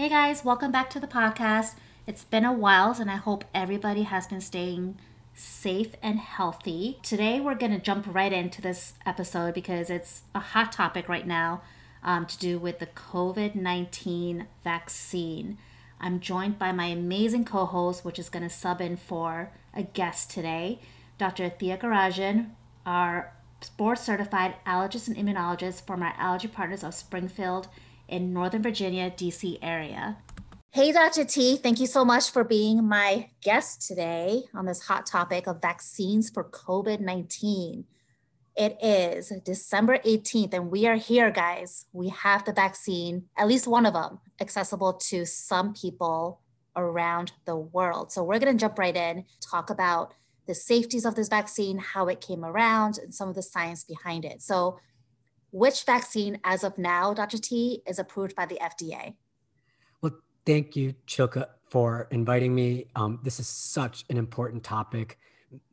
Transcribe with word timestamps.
Hey 0.00 0.08
guys, 0.08 0.46
welcome 0.46 0.72
back 0.72 0.88
to 0.90 0.98
the 0.98 1.06
podcast. 1.06 1.74
It's 2.06 2.24
been 2.24 2.46
a 2.46 2.54
while 2.54 2.96
and 2.98 3.10
I 3.10 3.16
hope 3.16 3.44
everybody 3.52 4.04
has 4.04 4.26
been 4.26 4.40
staying 4.40 4.96
safe 5.34 5.92
and 6.02 6.18
healthy. 6.18 6.98
Today 7.02 7.38
we're 7.38 7.54
going 7.54 7.72
to 7.72 7.78
jump 7.78 8.06
right 8.08 8.32
into 8.32 8.62
this 8.62 8.94
episode 9.04 9.52
because 9.52 9.90
it's 9.90 10.22
a 10.34 10.38
hot 10.40 10.72
topic 10.72 11.06
right 11.06 11.26
now 11.26 11.60
um, 12.02 12.24
to 12.24 12.38
do 12.38 12.58
with 12.58 12.78
the 12.78 12.86
COVID 12.86 13.54
19 13.54 14.46
vaccine. 14.64 15.58
I'm 16.00 16.18
joined 16.18 16.58
by 16.58 16.72
my 16.72 16.86
amazing 16.86 17.44
co 17.44 17.66
host, 17.66 18.02
which 18.02 18.18
is 18.18 18.30
going 18.30 18.44
to 18.44 18.48
sub 18.48 18.80
in 18.80 18.96
for 18.96 19.50
a 19.74 19.82
guest 19.82 20.30
today, 20.30 20.80
Dr. 21.18 21.50
Thea 21.50 21.76
Garajan, 21.76 22.52
our 22.86 23.34
board 23.76 23.98
certified 23.98 24.54
allergist 24.66 25.08
and 25.08 25.16
immunologist 25.18 25.86
from 25.86 26.02
our 26.02 26.14
Allergy 26.16 26.48
Partners 26.48 26.82
of 26.82 26.94
Springfield 26.94 27.68
in 28.10 28.32
Northern 28.32 28.62
Virginia, 28.62 29.10
DC 29.10 29.58
area. 29.62 30.18
Hey, 30.72 30.92
Dr. 30.92 31.24
T, 31.24 31.56
thank 31.56 31.80
you 31.80 31.86
so 31.86 32.04
much 32.04 32.30
for 32.30 32.44
being 32.44 32.86
my 32.86 33.30
guest 33.42 33.88
today 33.88 34.44
on 34.54 34.66
this 34.66 34.82
hot 34.82 35.04
topic 35.04 35.46
of 35.46 35.60
vaccines 35.60 36.30
for 36.30 36.44
COVID 36.44 37.00
19. 37.00 37.84
It 38.56 38.76
is 38.82 39.32
December 39.44 39.98
18th, 39.98 40.54
and 40.54 40.70
we 40.70 40.86
are 40.86 40.96
here, 40.96 41.30
guys. 41.30 41.86
We 41.92 42.10
have 42.10 42.44
the 42.44 42.52
vaccine, 42.52 43.24
at 43.36 43.48
least 43.48 43.66
one 43.66 43.86
of 43.86 43.94
them, 43.94 44.20
accessible 44.40 44.92
to 45.08 45.24
some 45.24 45.72
people 45.72 46.40
around 46.76 47.32
the 47.46 47.56
world. 47.56 48.12
So, 48.12 48.22
we're 48.22 48.38
going 48.38 48.56
to 48.56 48.60
jump 48.60 48.78
right 48.78 48.94
in, 48.94 49.24
talk 49.40 49.70
about 49.70 50.14
the 50.46 50.54
safeties 50.54 51.04
of 51.04 51.14
this 51.16 51.28
vaccine, 51.28 51.78
how 51.78 52.06
it 52.06 52.20
came 52.20 52.44
around, 52.44 52.98
and 52.98 53.14
some 53.14 53.28
of 53.28 53.34
the 53.34 53.42
science 53.42 53.82
behind 53.82 54.24
it. 54.24 54.40
So, 54.42 54.78
which 55.50 55.84
vaccine, 55.84 56.38
as 56.44 56.64
of 56.64 56.76
now, 56.78 57.14
Dr. 57.14 57.38
T, 57.38 57.82
is 57.86 57.98
approved 57.98 58.34
by 58.34 58.46
the 58.46 58.58
FDA? 58.62 59.14
Well, 60.00 60.12
thank 60.46 60.76
you, 60.76 60.94
Chilka, 61.06 61.46
for 61.68 62.08
inviting 62.10 62.54
me. 62.54 62.86
Um, 62.96 63.20
this 63.22 63.40
is 63.40 63.48
such 63.48 64.04
an 64.10 64.16
important 64.16 64.64
topic, 64.64 65.18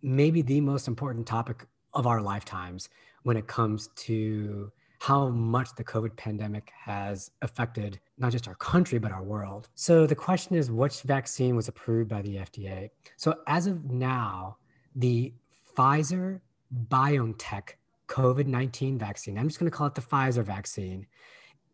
maybe 0.02 0.42
the 0.42 0.62
most 0.62 0.88
important 0.88 1.28
topic 1.28 1.66
of 1.94 2.08
our 2.08 2.22
lifetimes 2.22 2.90
when 3.24 3.38
it 3.38 3.48
comes 3.48 3.90
to 3.96 4.72
how 5.00 5.30
much 5.30 5.76
the 5.76 5.84
COVID 5.84 6.16
pandemic 6.16 6.72
has 6.86 7.30
affected 7.42 8.00
not 8.18 8.32
just 8.32 8.48
our 8.48 8.56
country, 8.56 8.98
but 8.98 9.12
our 9.12 9.23
world. 9.23 9.70
So 9.76 10.08
the 10.08 10.16
question 10.16 10.56
is 10.56 10.72
which 10.72 11.02
vaccine 11.02 11.56
was 11.56 11.68
approved 11.68 12.10
by 12.10 12.22
the 12.23 12.38
FDA? 12.38 12.90
So 13.16 13.36
as 13.46 13.68
of 13.68 13.86
now, 13.92 14.58
the 14.96 15.34
Pfizer 15.78 16.42
BioNTech 16.88 17.73
COVID 18.08 18.48
19 18.48 18.98
vaccine, 18.98 19.38
I'm 19.38 19.48
just 19.48 19.60
going 19.60 19.70
to 19.70 19.76
call 19.76 19.88
it 19.88 19.96
the 19.96 20.02
Pfizer 20.02 20.44
vaccine, 20.44 21.08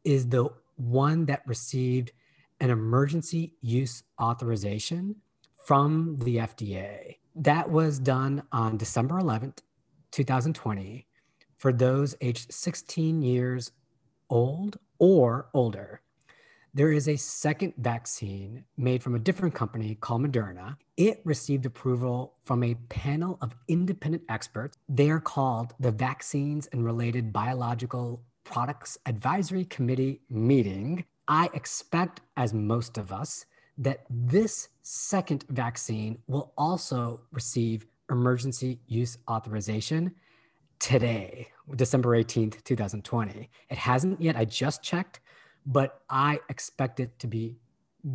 is 0.03 0.28
the 0.30 0.50
one 0.76 1.26
that 1.26 1.44
received 1.45 2.12
an 2.59 2.70
emergency 2.70 3.53
use 3.62 4.03
authorization 4.22 5.16
from 5.66 6.17
the 6.20 6.38
FDA. 6.38 7.17
That 7.36 7.70
was 7.70 8.00
done 8.00 8.44
on 8.52 8.78
December 8.78 9.16
11th, 9.16 9.59
2020, 10.11 11.08
for 11.58 11.73
those 11.73 12.16
aged 12.22 12.54
16 12.54 13.22
years 13.22 13.72
old 14.30 14.78
or 15.00 15.50
older 15.54 16.02
there 16.75 16.91
is 16.91 17.07
a 17.07 17.16
second 17.16 17.73
vaccine 17.77 18.63
made 18.77 19.03
from 19.03 19.13
a 19.13 19.19
different 19.19 19.53
company 19.53 19.93
called 19.93 20.23
Moderna. 20.23 20.75
It 20.97 21.21
received 21.23 21.67
approval 21.67 22.33
from 22.45 22.63
a 22.63 22.73
panel 22.89 23.38
of 23.41 23.55
independent 23.67 24.23
experts. 24.27 24.77
They 24.89 25.11
are 25.11 25.19
called 25.19 25.75
the 25.80 25.91
Vaccines 25.91 26.67
and 26.71 26.83
Related 26.83 27.31
Biological 27.31 28.23
Products 28.43 28.97
Advisory 29.05 29.65
Committee 29.65 30.21
meeting. 30.31 31.05
I 31.27 31.49
expect, 31.53 32.21
as 32.38 32.55
most 32.55 32.97
of 32.97 33.11
us, 33.11 33.45
that 33.77 34.05
this 34.09 34.69
second 34.81 35.45
vaccine 35.49 36.17
will 36.25 36.53
also 36.58 37.21
receive 37.31 37.85
emergency 38.09 38.80
use 38.87 39.19
authorization 39.30 40.15
today, 40.80 41.48
December 41.75 42.09
18th, 42.17 42.64
2020. 42.64 43.49
It 43.69 43.77
hasn't 43.77 44.19
yet. 44.19 44.36
I 44.36 44.45
just 44.45 44.83
checked 44.83 45.19
but 45.65 46.01
I 46.09 46.39
expect 46.49 46.99
it 46.99 47.17
to 47.19 47.27
be 47.27 47.57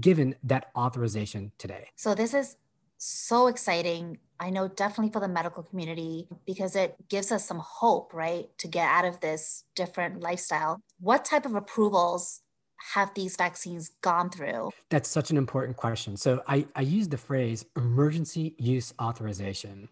given 0.01 0.35
that 0.45 0.71
authorization 0.77 1.53
today. 1.59 1.89
So 1.97 2.15
this 2.15 2.35
is 2.35 2.57
so 2.99 3.47
exciting. 3.47 4.19
I 4.41 4.51
know 4.51 4.69
definitely 4.69 5.13
for 5.13 5.21
the 5.21 5.29
medical 5.29 5.63
community 5.63 6.29
because 6.47 6.77
it 6.77 6.97
gives 7.09 7.33
us 7.33 7.47
some 7.47 7.59
hope, 7.59 8.13
right, 8.13 8.47
to 8.59 8.69
get 8.69 8.89
out 8.89 9.05
of 9.05 9.21
this 9.21 9.65
different 9.75 10.21
lifestyle. 10.21 10.81
What 11.01 11.25
type 11.25 11.47
of 11.47 11.55
approvals 11.55 12.43
have 12.95 13.13
these 13.15 13.37
vaccines 13.37 13.91
gone 14.03 14.31
through? 14.31 14.71
That's 14.91 15.09
such 15.09 15.31
an 15.31 15.37
important 15.37 15.77
question. 15.77 16.17
So 16.17 16.43
I, 16.47 16.67
I 16.77 16.83
use 16.83 17.09
the 17.09 17.19
phrase 17.19 17.65
emergency 17.77 18.55
use 18.59 18.95
authorization. 19.01 19.89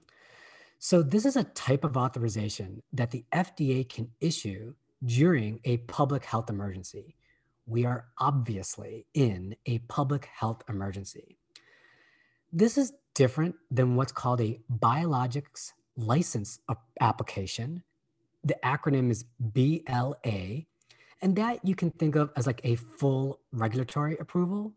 So 0.79 1.03
this 1.03 1.25
is 1.25 1.37
a 1.37 1.45
type 1.45 1.85
of 1.85 1.97
authorization 1.97 2.83
that 2.93 3.11
the 3.11 3.25
FDA 3.33 3.89
can 3.89 4.11
issue 4.21 4.75
during 5.05 5.61
a 5.65 5.79
public 5.79 6.25
health 6.25 6.51
emergency 6.51 7.17
we 7.67 7.85
are 7.85 8.07
obviously 8.19 9.07
in 9.13 9.57
a 9.67 9.79
public 9.79 10.27
health 10.27 10.63
emergency. 10.69 11.37
This 12.53 12.79
is 12.79 12.93
different 13.15 13.57
than 13.71 13.97
what's 13.97 14.13
called 14.13 14.41
a 14.41 14.61
biologics 14.73 15.73
license 15.97 16.61
application. 17.01 17.83
The 18.45 18.57
acronym 18.65 19.11
is 19.11 19.25
BLA, 19.41 20.67
and 21.21 21.37
that 21.37 21.65
you 21.65 21.75
can 21.75 21.91
think 21.91 22.15
of 22.15 22.31
as 22.37 22.47
like 22.47 22.61
a 22.63 22.77
full 22.77 23.41
regulatory 23.53 24.17
approval. 24.19 24.75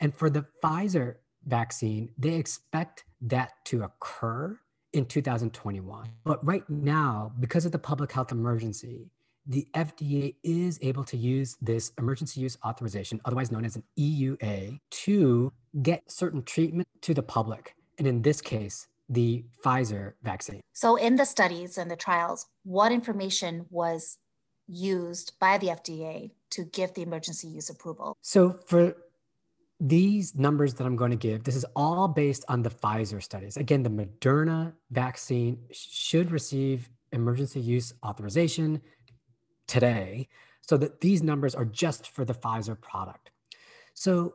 And 0.00 0.14
for 0.14 0.30
the 0.30 0.46
Pfizer 0.62 1.16
vaccine, 1.44 2.10
they 2.16 2.34
expect 2.34 3.04
that 3.22 3.52
to 3.64 3.82
occur 3.82 4.58
in 4.92 5.06
2021. 5.06 6.08
But 6.24 6.44
right 6.46 6.68
now, 6.68 7.32
because 7.40 7.64
of 7.66 7.72
the 7.72 7.78
public 7.78 8.12
health 8.12 8.30
emergency, 8.30 9.10
the 9.48 9.66
FDA 9.74 10.34
is 10.42 10.78
able 10.82 11.04
to 11.04 11.16
use 11.16 11.56
this 11.60 11.92
emergency 11.98 12.40
use 12.40 12.58
authorization, 12.64 13.20
otherwise 13.24 13.50
known 13.50 13.64
as 13.64 13.76
an 13.76 13.82
EUA, 13.98 14.78
to 14.90 15.52
get 15.82 16.10
certain 16.10 16.42
treatment 16.42 16.86
to 17.00 17.14
the 17.14 17.22
public. 17.22 17.74
And 17.96 18.06
in 18.06 18.22
this 18.22 18.40
case, 18.40 18.86
the 19.08 19.44
Pfizer 19.64 20.12
vaccine. 20.22 20.60
So, 20.74 20.96
in 20.96 21.16
the 21.16 21.24
studies 21.24 21.78
and 21.78 21.90
the 21.90 21.96
trials, 21.96 22.46
what 22.64 22.92
information 22.92 23.64
was 23.70 24.18
used 24.66 25.32
by 25.40 25.56
the 25.56 25.68
FDA 25.68 26.32
to 26.50 26.64
give 26.64 26.92
the 26.92 27.02
emergency 27.02 27.48
use 27.48 27.70
approval? 27.70 28.18
So, 28.20 28.60
for 28.66 28.94
these 29.80 30.34
numbers 30.34 30.74
that 30.74 30.84
I'm 30.84 30.96
going 30.96 31.12
to 31.12 31.16
give, 31.16 31.44
this 31.44 31.56
is 31.56 31.64
all 31.74 32.06
based 32.06 32.44
on 32.48 32.62
the 32.62 32.70
Pfizer 32.70 33.22
studies. 33.22 33.56
Again, 33.56 33.82
the 33.82 33.90
Moderna 33.90 34.74
vaccine 34.90 35.58
should 35.72 36.30
receive 36.30 36.90
emergency 37.12 37.60
use 37.60 37.94
authorization 38.04 38.82
today. 39.68 40.26
So 40.62 40.76
that 40.76 41.00
these 41.00 41.22
numbers 41.22 41.54
are 41.54 41.64
just 41.64 42.08
for 42.08 42.24
the 42.24 42.34
Pfizer 42.34 42.78
product. 42.78 43.30
So 43.94 44.34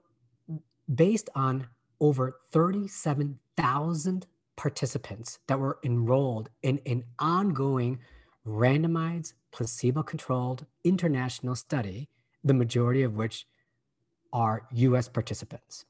based 0.94 1.29
on 1.35 1.67
over 1.99 2.38
37,000 2.51 4.25
participants 4.55 5.39
that 5.47 5.59
were 5.59 5.79
enrolled 5.83 6.49
in 6.61 6.79
an 6.85 7.03
ongoing 7.19 7.99
randomized 8.47 9.33
placebo-controlled 9.51 10.66
international 10.83 11.55
study, 11.55 12.09
the 12.43 12.53
majority 12.53 13.03
of 13.03 13.16
which 13.16 13.47
are 14.33 14.67
US 14.72 15.07
participants. 15.07 15.85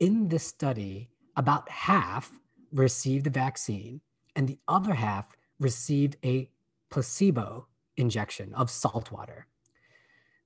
In 0.00 0.28
this 0.28 0.44
study, 0.44 1.10
about 1.36 1.68
half 1.68 2.32
received 2.72 3.24
the 3.24 3.30
vaccine 3.30 4.00
and 4.36 4.48
the 4.48 4.58
other 4.66 4.94
half 4.94 5.26
received 5.60 6.16
a 6.24 6.50
placebo 6.90 7.68
injection 7.96 8.52
of 8.54 8.70
salt 8.70 9.10
water. 9.10 9.46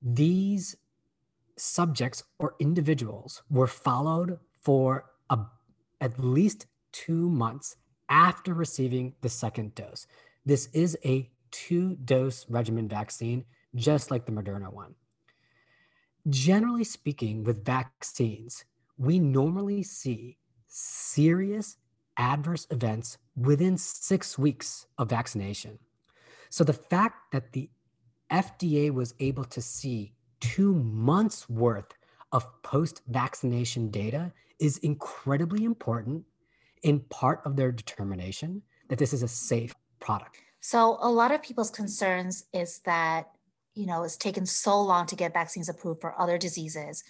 These 0.02 0.76
subjects 1.56 2.22
or 2.38 2.54
individuals 2.60 3.42
were 3.50 3.66
followed 3.66 4.38
for 4.60 5.06
a, 5.30 5.38
at 6.00 6.18
least 6.18 6.66
two 6.92 7.28
months 7.28 7.76
after 8.08 8.54
receiving 8.54 9.14
the 9.20 9.28
second 9.28 9.74
dose. 9.74 10.06
This 10.46 10.68
is 10.72 10.96
a 11.04 11.30
two 11.50 11.96
dose 11.96 12.46
regimen 12.48 12.88
vaccine, 12.88 13.44
just 13.74 14.10
like 14.10 14.24
the 14.24 14.32
Moderna 14.32 14.72
one. 14.72 14.94
Generally 16.28 16.84
speaking, 16.84 17.44
with 17.44 17.64
vaccines, 17.64 18.64
we 18.96 19.18
normally 19.18 19.82
see 19.82 20.38
serious 20.66 21.76
adverse 22.16 22.66
events 22.70 23.18
within 23.36 23.78
six 23.78 24.36
weeks 24.36 24.86
of 24.98 25.08
vaccination. 25.08 25.78
So 26.50 26.64
the 26.64 26.72
fact 26.72 27.32
that 27.32 27.52
the 27.52 27.70
FDA 28.30 28.90
was 28.90 29.14
able 29.20 29.44
to 29.44 29.60
see 29.60 30.14
two 30.40 30.74
months 30.74 31.48
worth 31.48 31.94
of 32.32 32.46
post 32.62 33.02
vaccination 33.08 33.90
data 33.90 34.32
is 34.58 34.78
incredibly 34.78 35.64
important 35.64 36.24
in 36.82 37.00
part 37.00 37.40
of 37.44 37.56
their 37.56 37.72
determination 37.72 38.62
that 38.88 38.98
this 38.98 39.12
is 39.12 39.22
a 39.22 39.28
safe 39.28 39.74
product. 40.00 40.38
So 40.60 40.98
a 41.00 41.10
lot 41.10 41.32
of 41.32 41.42
people's 41.42 41.70
concerns 41.70 42.44
is 42.52 42.80
that, 42.80 43.30
you 43.74 43.86
know, 43.86 44.02
it's 44.02 44.16
taken 44.16 44.46
so 44.46 44.80
long 44.80 45.06
to 45.06 45.16
get 45.16 45.32
vaccines 45.32 45.68
approved 45.68 46.00
for 46.00 46.18
other 46.20 46.38
diseases. 46.38 47.04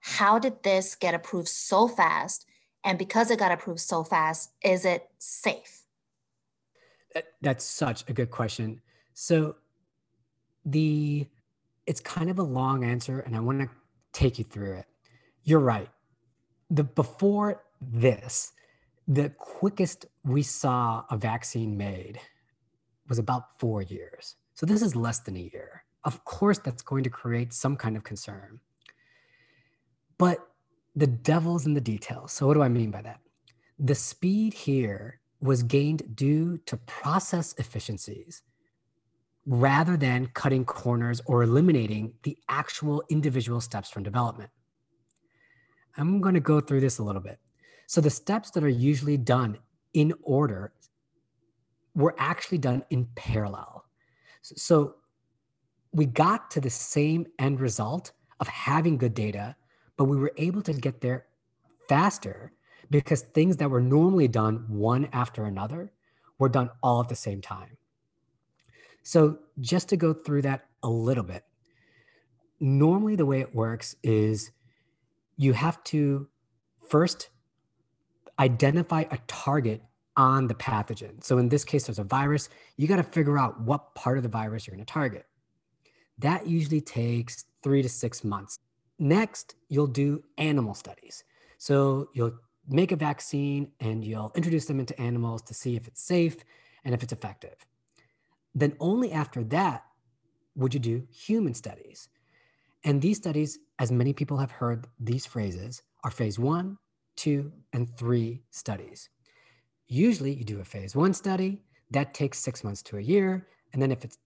how 0.00 0.38
did 0.38 0.62
this 0.62 0.94
get 0.94 1.14
approved 1.14 1.48
so 1.48 1.88
fast? 1.88 2.46
And 2.84 2.96
because 2.96 3.30
it 3.32 3.40
got 3.40 3.50
approved 3.50 3.80
so 3.80 4.04
fast, 4.04 4.52
is 4.62 4.84
it 4.84 5.08
safe? 5.18 5.85
That's 7.40 7.64
such 7.64 8.08
a 8.08 8.12
good 8.12 8.30
question. 8.30 8.80
So 9.14 9.56
the 10.64 11.26
it's 11.86 12.00
kind 12.00 12.30
of 12.30 12.38
a 12.38 12.42
long 12.42 12.84
answer 12.84 13.20
and 13.20 13.36
I 13.36 13.40
want 13.40 13.60
to 13.60 13.68
take 14.12 14.38
you 14.38 14.44
through 14.44 14.78
it. 14.78 14.86
You're 15.44 15.60
right. 15.60 15.88
The 16.70 16.84
before 16.84 17.62
this, 17.80 18.52
the 19.06 19.30
quickest 19.38 20.06
we 20.24 20.42
saw 20.42 21.04
a 21.10 21.16
vaccine 21.16 21.76
made 21.76 22.18
was 23.08 23.18
about 23.18 23.60
4 23.60 23.82
years. 23.82 24.34
So 24.54 24.66
this 24.66 24.82
is 24.82 24.96
less 24.96 25.20
than 25.20 25.36
a 25.36 25.50
year. 25.52 25.84
Of 26.04 26.24
course 26.24 26.58
that's 26.58 26.82
going 26.82 27.04
to 27.04 27.10
create 27.10 27.52
some 27.52 27.76
kind 27.76 27.96
of 27.96 28.02
concern. 28.02 28.60
But 30.18 30.38
the 30.94 31.06
devil's 31.06 31.66
in 31.66 31.74
the 31.74 31.80
details. 31.80 32.32
So, 32.32 32.46
what 32.46 32.54
do 32.54 32.62
I 32.62 32.68
mean 32.68 32.90
by 32.90 33.02
that? 33.02 33.20
The 33.78 33.94
speed 33.94 34.54
here 34.54 35.20
was 35.40 35.62
gained 35.62 36.16
due 36.16 36.58
to 36.66 36.76
process 36.78 37.54
efficiencies 37.58 38.42
rather 39.44 39.96
than 39.96 40.26
cutting 40.34 40.64
corners 40.64 41.20
or 41.26 41.42
eliminating 41.42 42.14
the 42.22 42.36
actual 42.48 43.02
individual 43.10 43.60
steps 43.60 43.90
from 43.90 44.02
development. 44.02 44.50
I'm 45.96 46.20
going 46.20 46.34
to 46.34 46.40
go 46.40 46.60
through 46.60 46.80
this 46.80 46.98
a 46.98 47.02
little 47.02 47.22
bit. 47.22 47.38
So, 47.86 48.00
the 48.00 48.10
steps 48.10 48.50
that 48.52 48.64
are 48.64 48.68
usually 48.68 49.16
done 49.16 49.58
in 49.94 50.12
order 50.22 50.72
were 51.94 52.14
actually 52.18 52.58
done 52.58 52.82
in 52.90 53.06
parallel. 53.14 53.84
So, 54.42 54.96
we 55.92 56.06
got 56.06 56.50
to 56.52 56.60
the 56.60 56.70
same 56.70 57.26
end 57.38 57.60
result 57.60 58.12
of 58.40 58.48
having 58.48 58.98
good 58.98 59.14
data 59.14 59.56
but 59.96 60.04
we 60.04 60.16
were 60.16 60.32
able 60.36 60.62
to 60.62 60.72
get 60.72 61.00
there 61.00 61.26
faster 61.88 62.52
because 62.90 63.22
things 63.22 63.56
that 63.58 63.70
were 63.70 63.80
normally 63.80 64.28
done 64.28 64.64
one 64.68 65.08
after 65.12 65.44
another 65.44 65.92
were 66.38 66.48
done 66.48 66.70
all 66.82 67.00
at 67.00 67.08
the 67.08 67.16
same 67.16 67.40
time. 67.40 67.76
So, 69.02 69.38
just 69.60 69.88
to 69.90 69.96
go 69.96 70.12
through 70.12 70.42
that 70.42 70.66
a 70.82 70.88
little 70.88 71.22
bit, 71.22 71.44
normally 72.58 73.16
the 73.16 73.26
way 73.26 73.40
it 73.40 73.54
works 73.54 73.94
is 74.02 74.50
you 75.36 75.52
have 75.52 75.82
to 75.84 76.28
first 76.88 77.30
identify 78.38 79.04
a 79.10 79.18
target 79.26 79.82
on 80.16 80.48
the 80.48 80.54
pathogen. 80.54 81.22
So, 81.22 81.38
in 81.38 81.48
this 81.48 81.64
case, 81.64 81.86
there's 81.86 81.98
a 81.98 82.04
virus. 82.04 82.48
You 82.76 82.88
got 82.88 82.96
to 82.96 83.04
figure 83.04 83.38
out 83.38 83.60
what 83.60 83.94
part 83.94 84.16
of 84.16 84.22
the 84.22 84.28
virus 84.28 84.66
you're 84.66 84.74
going 84.74 84.84
to 84.84 84.92
target. 84.92 85.24
That 86.18 86.46
usually 86.46 86.80
takes 86.80 87.44
three 87.62 87.82
to 87.82 87.88
six 87.88 88.24
months. 88.24 88.58
Next, 88.98 89.54
you'll 89.68 89.86
do 89.86 90.24
animal 90.38 90.74
studies. 90.74 91.22
So 91.58 92.08
you'll 92.14 92.38
make 92.68 92.92
a 92.92 92.96
vaccine 92.96 93.70
and 93.80 94.04
you'll 94.04 94.32
introduce 94.34 94.66
them 94.66 94.80
into 94.80 94.98
animals 95.00 95.42
to 95.42 95.54
see 95.54 95.76
if 95.76 95.86
it's 95.86 96.02
safe 96.02 96.36
and 96.84 96.94
if 96.94 97.02
it's 97.02 97.12
effective. 97.12 97.56
Then 98.54 98.74
only 98.80 99.12
after 99.12 99.44
that 99.44 99.84
would 100.54 100.74
you 100.74 100.80
do 100.80 101.06
human 101.10 101.54
studies. 101.54 102.08
And 102.84 103.02
these 103.02 103.18
studies, 103.18 103.58
as 103.78 103.92
many 103.92 104.12
people 104.12 104.38
have 104.38 104.50
heard 104.50 104.86
these 104.98 105.26
phrases, 105.26 105.82
are 106.04 106.10
phase 106.10 106.38
one, 106.38 106.78
two, 107.16 107.52
and 107.72 107.94
three 107.96 108.42
studies. 108.50 109.08
Usually 109.88 110.32
you 110.32 110.44
do 110.44 110.60
a 110.60 110.64
phase 110.64 110.94
one 110.96 111.12
study, 111.12 111.62
that 111.90 112.14
takes 112.14 112.38
six 112.38 112.64
months 112.64 112.82
to 112.82 112.96
a 112.96 113.00
year. 113.00 113.46
And 113.72 113.80
then 113.80 113.92
if 113.92 114.04
it's 114.04 114.18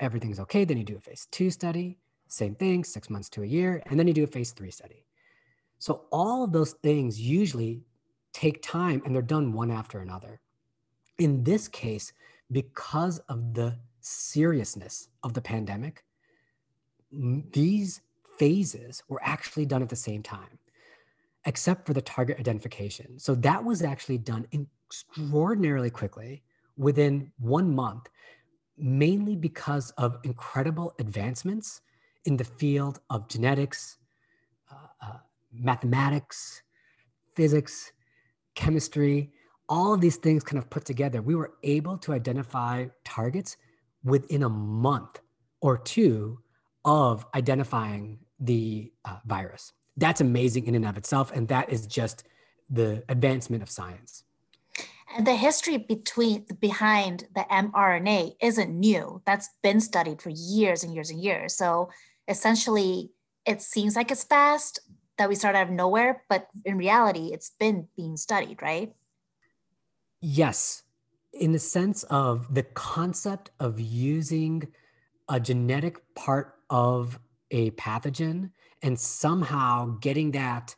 everything's 0.00 0.40
okay, 0.40 0.64
then 0.64 0.76
you 0.76 0.84
do 0.84 0.96
a 0.96 1.00
phase 1.00 1.26
two 1.30 1.50
study. 1.50 1.98
Same 2.28 2.54
thing, 2.54 2.84
six 2.84 3.08
months 3.08 3.28
to 3.30 3.42
a 3.42 3.46
year, 3.46 3.82
and 3.86 3.98
then 3.98 4.06
you 4.06 4.12
do 4.12 4.24
a 4.24 4.28
phase 4.28 4.52
three 4.52 4.70
study. 4.70 5.06
So 5.78 6.04
all 6.12 6.44
of 6.44 6.52
those 6.52 6.72
things 6.72 7.20
usually 7.20 7.82
take 8.32 8.62
time 8.62 9.02
and 9.04 9.14
they're 9.14 9.22
done 9.22 9.52
one 9.52 9.70
after 9.70 10.00
another. 10.00 10.40
In 11.18 11.42
this 11.44 11.68
case, 11.68 12.12
because 12.50 13.18
of 13.28 13.54
the 13.54 13.76
seriousness 14.00 15.08
of 15.22 15.34
the 15.34 15.40
pandemic, 15.40 16.04
these 17.10 18.00
phases 18.38 19.02
were 19.08 19.20
actually 19.22 19.66
done 19.66 19.82
at 19.82 19.88
the 19.88 19.96
same 19.96 20.22
time, 20.22 20.58
except 21.44 21.86
for 21.86 21.94
the 21.94 22.02
target 22.02 22.38
identification. 22.38 23.18
So 23.18 23.34
that 23.36 23.64
was 23.64 23.82
actually 23.82 24.18
done 24.18 24.46
extraordinarily 24.52 25.90
quickly 25.90 26.42
within 26.76 27.32
one 27.38 27.74
month, 27.74 28.08
mainly 28.76 29.34
because 29.34 29.90
of 29.92 30.18
incredible 30.22 30.94
advancements 30.98 31.80
in 32.24 32.36
the 32.36 32.44
field 32.44 33.00
of 33.10 33.28
genetics, 33.28 33.98
uh, 34.70 35.06
uh, 35.06 35.18
mathematics, 35.52 36.62
physics, 37.34 37.92
chemistry, 38.58 39.30
all 39.68 39.94
of 39.94 40.00
these 40.00 40.16
things 40.16 40.42
kind 40.42 40.58
of 40.58 40.68
put 40.68 40.84
together, 40.84 41.22
we 41.22 41.36
were 41.36 41.52
able 41.62 41.96
to 41.98 42.12
identify 42.12 42.86
targets 43.04 43.56
within 44.02 44.42
a 44.42 44.48
month 44.48 45.20
or 45.60 45.78
two 45.78 46.40
of 46.84 47.24
identifying 47.34 48.18
the 48.40 48.92
uh, 49.04 49.18
virus. 49.26 49.72
That's 49.96 50.20
amazing 50.20 50.66
in 50.66 50.74
and 50.74 50.84
of 50.84 50.96
itself. 50.96 51.30
And 51.32 51.46
that 51.48 51.70
is 51.70 51.86
just 51.86 52.24
the 52.68 53.04
advancement 53.08 53.62
of 53.62 53.70
science. 53.70 54.24
And 55.16 55.24
the 55.24 55.36
history 55.36 55.76
between 55.76 56.44
behind 56.60 57.28
the 57.36 57.46
mRNA 57.50 58.34
isn't 58.42 58.70
new. 58.70 59.22
That's 59.24 59.48
been 59.62 59.80
studied 59.80 60.20
for 60.20 60.30
years 60.30 60.82
and 60.82 60.92
years 60.92 61.10
and 61.10 61.22
years. 61.22 61.54
So 61.54 61.90
essentially 62.26 63.10
it 63.46 63.62
seems 63.62 63.94
like 63.94 64.10
it's 64.10 64.24
fast 64.24 64.80
that 65.18 65.28
we 65.28 65.34
start 65.34 65.54
out 65.54 65.68
of 65.68 65.70
nowhere, 65.72 66.22
but 66.28 66.48
in 66.64 66.78
reality, 66.78 67.30
it's 67.32 67.50
been 67.58 67.88
being 67.96 68.16
studied, 68.16 68.62
right? 68.62 68.94
Yes. 70.20 70.82
In 71.32 71.52
the 71.52 71.58
sense 71.58 72.04
of 72.04 72.54
the 72.54 72.62
concept 72.62 73.50
of 73.60 73.78
using 73.78 74.68
a 75.28 75.38
genetic 75.38 76.14
part 76.14 76.54
of 76.70 77.18
a 77.50 77.70
pathogen 77.72 78.50
and 78.82 78.98
somehow 78.98 79.98
getting 80.00 80.30
that 80.32 80.74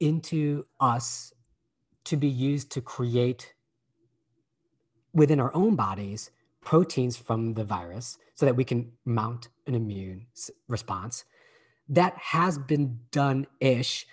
into 0.00 0.66
us 0.80 1.32
to 2.04 2.16
be 2.16 2.28
used 2.28 2.70
to 2.72 2.80
create 2.80 3.54
within 5.12 5.40
our 5.40 5.54
own 5.54 5.74
bodies 5.74 6.30
proteins 6.62 7.16
from 7.16 7.54
the 7.54 7.64
virus 7.64 8.18
so 8.34 8.44
that 8.44 8.56
we 8.56 8.64
can 8.64 8.92
mount 9.04 9.48
an 9.66 9.74
immune 9.74 10.26
response. 10.68 11.24
That 11.88 12.16
has 12.18 12.58
been 12.58 13.00
done 13.10 13.46
ish, 13.60 14.06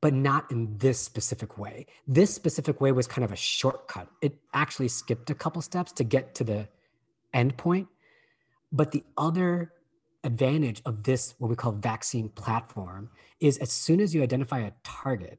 but 0.00 0.14
not 0.14 0.50
in 0.50 0.78
this 0.78 0.98
specific 0.98 1.58
way. 1.58 1.86
This 2.06 2.34
specific 2.34 2.80
way 2.80 2.92
was 2.92 3.06
kind 3.06 3.24
of 3.24 3.32
a 3.32 3.36
shortcut. 3.36 4.08
It 4.22 4.38
actually 4.54 4.88
skipped 4.88 5.30
a 5.30 5.34
couple 5.34 5.62
steps 5.62 5.92
to 5.92 6.04
get 6.04 6.34
to 6.36 6.44
the 6.44 6.68
end 7.32 7.56
point. 7.56 7.88
But 8.72 8.92
the 8.92 9.04
other 9.16 9.72
advantage 10.24 10.82
of 10.84 11.02
this, 11.04 11.34
what 11.38 11.48
we 11.48 11.56
call 11.56 11.72
vaccine 11.72 12.28
platform, 12.30 13.10
is 13.40 13.58
as 13.58 13.72
soon 13.72 14.00
as 14.00 14.14
you 14.14 14.22
identify 14.22 14.60
a 14.60 14.72
target, 14.84 15.38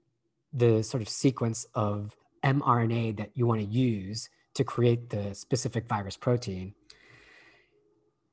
the 0.53 0.83
sort 0.83 1.01
of 1.01 1.09
sequence 1.09 1.65
of 1.75 2.15
mRNA 2.43 3.17
that 3.17 3.31
you 3.35 3.45
want 3.45 3.61
to 3.61 3.67
use 3.67 4.29
to 4.53 4.63
create 4.63 5.09
the 5.09 5.33
specific 5.33 5.87
virus 5.87 6.17
protein. 6.17 6.73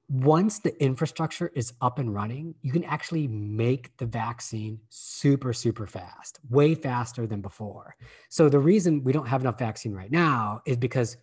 Once 0.08 0.58
the 0.60 0.82
infrastructure 0.82 1.50
is 1.54 1.74
up 1.82 1.98
and 1.98 2.14
running, 2.14 2.54
you 2.62 2.72
can 2.72 2.84
actually 2.84 3.28
make 3.28 3.94
the 3.98 4.06
vaccine 4.06 4.80
super, 4.88 5.52
super 5.52 5.86
fast, 5.86 6.38
way 6.48 6.74
faster 6.74 7.26
than 7.26 7.42
before. 7.42 7.94
So, 8.30 8.48
the 8.48 8.58
reason 8.58 9.04
we 9.04 9.12
don't 9.12 9.26
have 9.26 9.42
enough 9.42 9.58
vaccine 9.58 9.92
right 9.92 10.10
now 10.10 10.62
is 10.64 10.78
because 10.78 11.18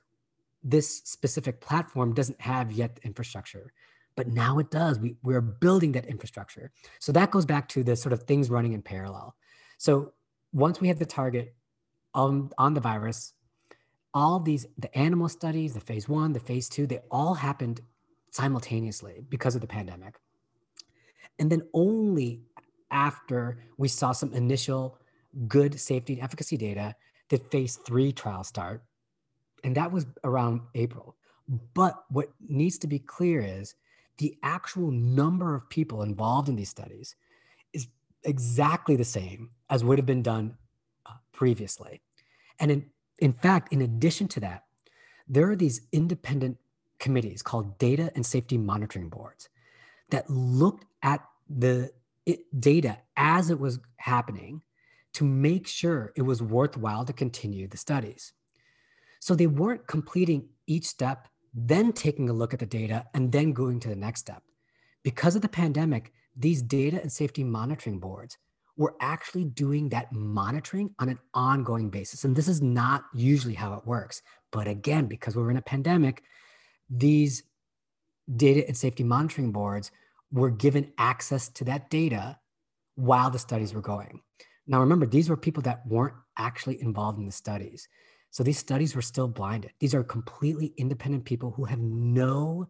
this 0.64 0.98
specific 1.04 1.62
platform 1.62 2.14
doesn't 2.14 2.40
have 2.42 2.72
yet 2.72 2.96
the 2.96 3.06
infrastructure 3.06 3.74
but 4.16 4.28
now 4.28 4.60
it 4.60 4.72
does. 4.72 5.00
We, 5.00 5.16
we're 5.24 5.42
building 5.42 5.92
that 5.94 6.06
infrastructure. 6.06 6.72
So 7.00 7.12
that 7.12 7.32
goes 7.32 7.46
back 7.46 7.68
to 7.70 7.84
the 7.84 7.96
sort 7.96 8.14
of 8.14 8.24
things 8.24 8.50
running 8.50 8.74
in 8.74 8.82
parallel. 8.82 9.36
So 9.78 10.14
once 10.54 10.80
we 10.80 10.88
have 10.88 11.00
the 11.00 11.06
target 11.06 11.54
on, 12.14 12.52
on 12.58 12.74
the 12.74 12.82
virus, 12.82 13.34
all 14.14 14.40
these 14.40 14.66
the 14.78 14.98
animal 14.98 15.28
studies 15.28 15.74
the 15.74 15.82
phase 15.82 16.08
one 16.08 16.32
the 16.32 16.40
phase 16.40 16.70
two 16.70 16.88
they 16.88 17.00
all 17.12 17.34
happened 17.34 17.82
simultaneously 18.32 19.24
because 19.30 19.56
of 19.56 19.62
the 19.62 19.68
pandemic. 19.68 20.20
And 21.40 21.52
then 21.52 21.64
only 21.74 22.42
after 22.92 23.60
we 23.78 23.88
saw 23.88 24.12
some 24.12 24.34
initial 24.34 24.98
good 25.48 25.80
safety 25.80 26.14
and 26.14 26.22
efficacy 26.22 26.58
data 26.58 26.96
did 27.30 27.42
phase 27.52 27.76
three 27.78 28.12
trials 28.12 28.48
start 28.48 28.84
and 29.66 29.76
that 29.76 29.92
was 29.92 30.06
around 30.24 30.62
april. 30.76 31.16
But 31.74 32.06
what 32.10 32.30
needs 32.48 32.78
to 32.80 32.88
be 32.88 33.00
clear 33.00 33.42
is 33.42 33.76
the 34.18 34.38
actual 34.44 34.92
number 34.92 35.56
of 35.56 35.68
people 35.70 36.04
involved 36.04 36.48
in 36.48 36.56
these 36.56 36.70
studies 36.70 37.16
is 37.74 37.88
exactly 38.24 38.96
the 38.96 39.04
same 39.04 39.50
as 39.70 39.84
would 39.84 39.98
have 39.98 40.06
been 40.06 40.22
done 40.22 40.56
uh, 41.06 41.14
previously. 41.34 42.02
And 42.60 42.72
in 42.72 42.86
in 43.20 43.34
fact, 43.34 43.72
in 43.72 43.82
addition 43.82 44.28
to 44.30 44.40
that, 44.42 44.66
there 45.28 45.50
are 45.50 45.56
these 45.56 45.82
independent 45.92 46.58
committees 47.06 47.44
called 47.44 47.78
data 47.78 48.12
and 48.16 48.26
safety 48.26 48.58
monitoring 48.58 49.10
boards 49.10 49.48
that 50.10 50.28
looked 50.28 50.86
at 51.04 51.22
the 51.48 51.92
it, 52.26 52.40
data 52.60 52.98
as 53.16 53.52
it 53.52 53.60
was 53.60 53.80
happening 53.98 54.64
to 55.14 55.24
make 55.24 55.68
sure 55.68 56.12
it 56.16 56.24
was 56.24 56.42
worthwhile 56.42 57.06
to 57.06 57.14
continue 57.14 57.68
the 57.68 57.78
studies. 57.78 58.34
So 59.20 59.36
they 59.36 59.46
weren't 59.46 59.86
completing 59.86 60.50
each 60.66 60.88
step, 60.88 61.28
then 61.54 61.94
taking 61.94 62.28
a 62.28 62.34
look 62.34 62.54
at 62.56 62.60
the 62.60 62.66
data, 62.66 63.06
and 63.14 63.32
then 63.32 63.54
going 63.54 63.80
to 63.82 63.90
the 63.90 63.96
next 63.96 64.22
step. 64.22 64.42
Because 65.04 65.36
of 65.36 65.44
the 65.44 65.58
pandemic, 65.64 66.12
these 66.36 66.64
data 66.64 67.00
and 67.00 67.12
safety 67.12 67.44
monitoring 67.44 68.00
boards 68.00 68.40
were 68.78 68.96
actually 69.00 69.46
doing 69.46 69.90
that 69.90 70.12
monitoring 70.12 70.90
on 70.98 71.10
an 71.10 71.20
ongoing 71.36 71.92
basis. 71.92 72.26
And 72.26 72.36
this 72.36 72.48
is 72.48 72.64
not 72.64 73.06
usually 73.14 73.54
how 73.54 73.76
it 73.76 73.86
works. 73.86 74.24
But 74.52 74.68
again, 74.68 75.06
because 75.06 75.36
we're 75.36 75.52
in 75.52 75.58
a 75.58 75.72
pandemic, 75.74 76.24
these 76.90 77.44
data 78.36 78.66
and 78.68 78.76
safety 78.76 79.04
monitoring 79.04 79.52
boards 79.52 79.92
were 80.32 80.50
given 80.50 80.92
access 80.98 81.50
to 81.50 81.64
that 81.66 81.90
data 81.90 82.38
while 82.96 83.30
the 83.30 83.40
studies 83.40 83.74
were 83.74 83.82
going. 83.82 84.22
Now, 84.68 84.80
remember, 84.80 85.06
these 85.06 85.30
were 85.30 85.38
people 85.38 85.64
that 85.64 85.86
weren't 85.86 86.16
actually 86.38 86.82
involved 86.82 87.20
in 87.20 87.26
the 87.26 87.32
studies. 87.32 87.88
So 88.32 88.44
these 88.44 88.58
studies 88.58 88.96
were 88.96 89.02
still 89.02 89.28
blinded. 89.28 89.72
These 89.80 89.94
are 89.94 90.04
completely 90.04 90.74
independent 90.78 91.24
people 91.26 91.52
who 91.52 91.66
have 91.66 91.80
no 91.80 92.68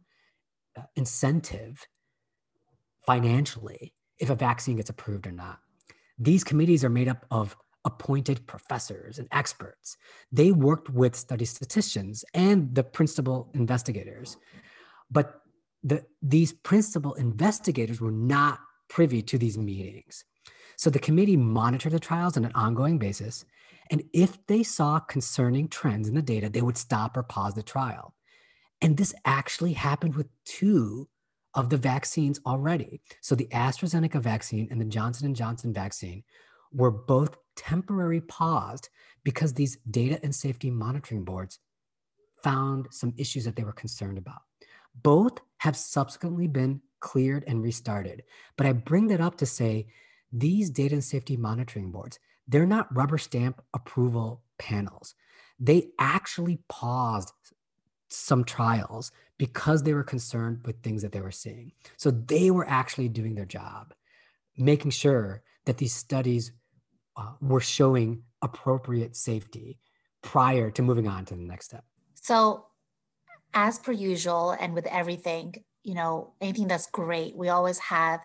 uh, 0.77 0.83
incentive 0.95 1.87
financially 3.05 3.93
if 4.19 4.29
a 4.29 4.35
vaccine 4.35 4.77
gets 4.77 4.89
approved 4.89 5.25
or 5.25 5.31
not. 5.31 5.59
These 6.19 6.43
committees 6.43 6.83
are 6.83 6.89
made 6.89 7.07
up 7.07 7.25
of 7.31 7.55
appointed 7.85 8.45
professors 8.47 9.19
and 9.19 9.27
experts. 9.31 9.95
They 10.31 10.51
worked 10.51 10.89
with 10.89 11.15
study 11.15 11.45
statisticians 11.45 12.25
and 12.33 12.73
the 12.73 12.83
principal 12.83 13.51
investigators. 13.53 14.37
But 15.09 15.41
the, 15.83 16.03
these 16.21 16.51
principal 16.51 17.13
investigators 17.13 18.01
were 18.01 18.11
not 18.11 18.59
privy 18.89 19.21
to 19.21 19.37
these 19.37 19.57
meetings. 19.57 20.25
So 20.77 20.89
the 20.89 20.99
committee 20.99 21.37
monitored 21.37 21.93
the 21.93 21.99
trials 21.99 22.37
on 22.37 22.45
an 22.45 22.51
ongoing 22.55 22.97
basis. 22.97 23.45
And 23.91 24.03
if 24.13 24.45
they 24.47 24.63
saw 24.63 24.99
concerning 24.99 25.67
trends 25.67 26.07
in 26.07 26.15
the 26.15 26.21
data, 26.21 26.49
they 26.49 26.61
would 26.61 26.77
stop 26.77 27.15
or 27.15 27.23
pause 27.23 27.53
the 27.53 27.63
trial. 27.63 28.15
And 28.81 28.97
this 28.97 29.13
actually 29.25 29.73
happened 29.73 30.15
with 30.15 30.27
two 30.43 31.07
of 31.53 31.69
the 31.69 31.77
vaccines 31.77 32.39
already. 32.45 32.99
So 33.21 33.35
the 33.35 33.47
AstraZeneca 33.47 34.21
vaccine 34.21 34.67
and 34.71 34.81
the 34.81 34.85
Johnson 34.85 35.33
& 35.33 35.35
Johnson 35.35 35.71
vaccine 35.71 36.23
were 36.75 36.91
both 36.91 37.37
temporarily 37.55 38.19
paused 38.19 38.89
because 39.23 39.53
these 39.53 39.77
data 39.89 40.19
and 40.23 40.35
safety 40.35 40.69
monitoring 40.69 41.23
boards 41.23 41.59
found 42.43 42.87
some 42.91 43.13
issues 43.17 43.45
that 43.45 43.55
they 43.55 43.63
were 43.63 43.73
concerned 43.73 44.17
about. 44.17 44.41
Both 45.01 45.39
have 45.57 45.75
subsequently 45.75 46.47
been 46.47 46.81
cleared 46.99 47.43
and 47.47 47.61
restarted. 47.61 48.23
But 48.57 48.67
I 48.67 48.73
bring 48.73 49.07
that 49.07 49.21
up 49.21 49.37
to 49.37 49.45
say 49.45 49.87
these 50.31 50.69
data 50.69 50.95
and 50.95 51.03
safety 51.03 51.37
monitoring 51.37 51.91
boards, 51.91 52.19
they're 52.47 52.65
not 52.65 52.93
rubber 52.95 53.17
stamp 53.17 53.61
approval 53.73 54.43
panels. 54.57 55.15
They 55.59 55.89
actually 55.99 56.59
paused 56.67 57.31
some 58.09 58.43
trials 58.43 59.11
because 59.37 59.83
they 59.83 59.93
were 59.93 60.03
concerned 60.03 60.61
with 60.65 60.81
things 60.81 61.01
that 61.01 61.11
they 61.11 61.21
were 61.21 61.31
seeing. 61.31 61.71
So 61.97 62.11
they 62.11 62.51
were 62.51 62.67
actually 62.67 63.09
doing 63.09 63.35
their 63.35 63.45
job, 63.45 63.93
making 64.57 64.91
sure 64.91 65.43
that 65.65 65.77
these 65.77 65.93
studies 65.93 66.51
uh, 67.17 67.33
were 67.41 67.61
showing 67.61 68.23
appropriate 68.41 69.15
safety 69.15 69.79
prior 70.21 70.71
to 70.71 70.81
moving 70.81 71.07
on 71.07 71.25
to 71.25 71.35
the 71.35 71.43
next 71.43 71.65
step. 71.65 71.83
So, 72.15 72.65
as 73.53 73.79
per 73.79 73.91
usual, 73.91 74.51
and 74.51 74.73
with 74.73 74.85
everything, 74.87 75.63
you 75.83 75.93
know, 75.93 76.33
anything 76.41 76.67
that's 76.67 76.87
great, 76.87 77.35
we 77.35 77.49
always 77.49 77.79
have 77.79 78.19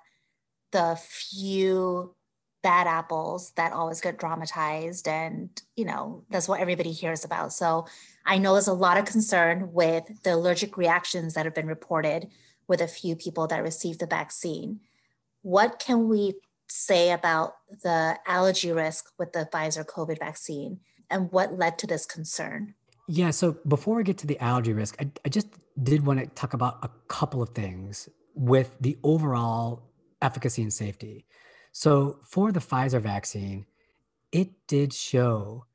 the 0.73 0.99
few 1.01 2.15
bad 2.63 2.87
apples 2.87 3.53
that 3.57 3.73
always 3.73 4.01
get 4.01 4.19
dramatized 4.19 5.09
and 5.09 5.63
you 5.77 5.85
know 5.85 6.25
that's 6.31 6.47
what 6.47 6.61
everybody 6.61 6.93
hears 6.93 7.25
about 7.25 7.55
so 7.55 7.87
i 8.27 8.37
know 8.37 8.53
there's 8.53 8.69
a 8.69 8.73
lot 8.73 8.99
of 8.99 9.07
concern 9.07 9.73
with 9.73 10.05
the 10.25 10.35
allergic 10.35 10.77
reactions 10.77 11.33
that 11.33 11.47
have 11.47 11.55
been 11.55 11.67
reported 11.67 12.29
with 12.69 12.83
a 12.83 12.87
few 12.87 13.17
people 13.17 13.47
that 13.47 13.63
received 13.63 13.99
the 13.99 14.07
vaccine 14.07 14.79
what 15.41 15.79
can 15.79 16.07
we 16.07 16.35
say 16.71 17.11
about 17.11 17.55
the 17.83 18.19
allergy 18.27 18.73
risk 18.73 19.11
with 19.19 19.33
the 19.33 19.49
pfizer 19.53 19.85
covid 19.85 20.19
vaccine 20.19 20.81
and 21.11 21.31
what 21.33 21.59
led 21.59 21.79
to 21.79 21.87
this 21.87 22.07
concern 22.07 22.75
yeah 23.09 23.31
so 23.31 23.57
before 23.67 23.97
we 23.97 24.03
get 24.03 24.19
to 24.19 24.27
the 24.27 24.39
allergy 24.39 24.73
risk 24.73 24.97
i, 25.01 25.11
I 25.25 25.29
just 25.29 25.49
did 25.83 26.07
want 26.07 26.21
to 26.21 26.27
talk 26.27 26.55
about 26.55 26.79
a 26.83 26.91
couple 27.09 27.43
of 27.43 27.51
things 27.51 28.09
with 28.35 28.77
the 28.81 28.99
overall 29.03 29.91
efficacy 30.23 30.63
and 30.63 30.73
safety 30.73 31.27
so 31.73 32.19
for 32.25 32.53
the 32.53 32.61
Pfizer 32.61 33.01
vaccine, 33.01 33.67
it 34.33 34.51
did 34.67 34.93
show 34.93 35.67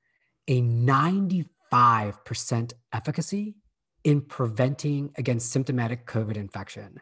a 0.47 0.61
95% 0.61 2.73
efficacy 2.93 3.55
in 4.03 4.21
preventing 4.21 5.11
against 5.15 5.51
symptomatic 5.51 6.05
COVID 6.05 6.37
infection. 6.37 6.99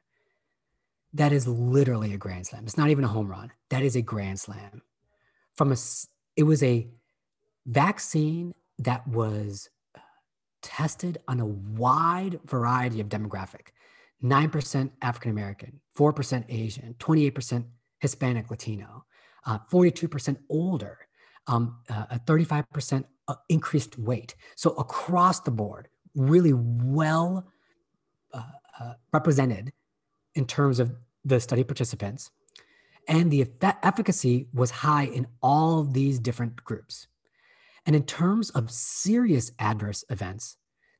That 1.14 1.32
is 1.32 1.48
literally 1.48 2.14
a 2.14 2.18
grand 2.18 2.48
slam. 2.48 2.64
It's 2.66 2.78
not 2.78 2.90
even 2.90 3.04
a 3.04 3.08
home 3.08 3.28
run. 3.28 3.52
That 3.70 3.84
is 3.84 3.96
a 3.96 4.02
grand 4.02 4.40
slam. 4.40 4.82
From 5.56 5.72
a, 5.72 5.78
it 6.36 6.44
was 6.44 6.64
a 6.64 6.88
vaccine 7.66 8.54
that 8.80 9.08
was 9.08 9.70
tested 10.62 11.20
on 11.28 11.40
a 11.40 11.46
wide 11.46 12.40
variety 12.46 13.00
of 13.00 13.10
demographic 13.10 13.68
9% 14.24 14.90
African 15.02 15.32
American, 15.32 15.82
4% 15.98 16.46
Asian, 16.48 16.96
28% 17.00 17.66
Hispanic 18.00 18.50
Latino, 18.50 19.06
uh, 19.46 19.60
42% 19.72 20.38
older, 20.50 21.00
um, 21.48 21.80
uh, 21.90 22.06
a 22.12 22.20
35% 22.20 23.04
uh, 23.28 23.36
increased 23.50 24.00
weight. 24.00 24.36
So 24.56 24.72
across 24.72 25.42
the 25.42 25.52
board, 25.52 25.90
really 26.16 26.54
well 26.54 27.46
uh, 28.34 28.44
uh, 28.80 28.94
represented 29.12 29.74
in 30.36 30.46
terms 30.46 30.80
of 30.80 30.94
the 31.26 31.40
study 31.40 31.64
participants. 31.64 32.32
And 33.08 33.32
the 33.32 33.48
efficacy 33.62 34.48
was 34.54 34.72
high 34.72 35.06
in 35.06 35.28
all 35.42 35.84
these 35.84 36.20
different 36.20 36.64
groups. 36.64 37.08
And 37.86 37.96
in 37.96 38.04
terms 38.04 38.50
of 38.52 38.72
serious 38.72 39.52
adverse 39.60 40.06
events, 40.10 40.58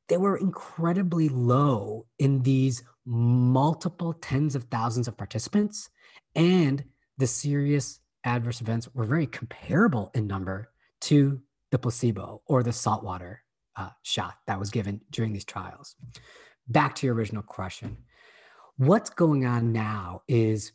they 0.08 0.18
were 0.18 0.36
incredibly 0.36 1.30
low 1.30 2.06
in 2.18 2.42
these 2.42 2.82
multiple 3.06 4.12
tens 4.12 4.54
of 4.54 4.64
thousands 4.64 5.08
of 5.08 5.16
participants 5.16 5.88
and 6.34 6.84
the 7.18 7.26
serious 7.26 8.00
adverse 8.24 8.60
events 8.60 8.88
were 8.94 9.04
very 9.04 9.26
comparable 9.26 10.10
in 10.14 10.26
number 10.26 10.70
to 11.02 11.40
the 11.70 11.78
placebo 11.78 12.42
or 12.46 12.62
the 12.62 12.72
saltwater 12.72 13.42
uh, 13.76 13.90
shot 14.02 14.34
that 14.46 14.58
was 14.58 14.70
given 14.70 15.00
during 15.10 15.32
these 15.32 15.44
trials. 15.44 15.96
Back 16.68 16.94
to 16.96 17.06
your 17.06 17.14
original 17.14 17.42
question. 17.42 17.98
What's 18.76 19.10
going 19.10 19.46
on 19.46 19.72
now 19.72 20.22
is 20.26 20.72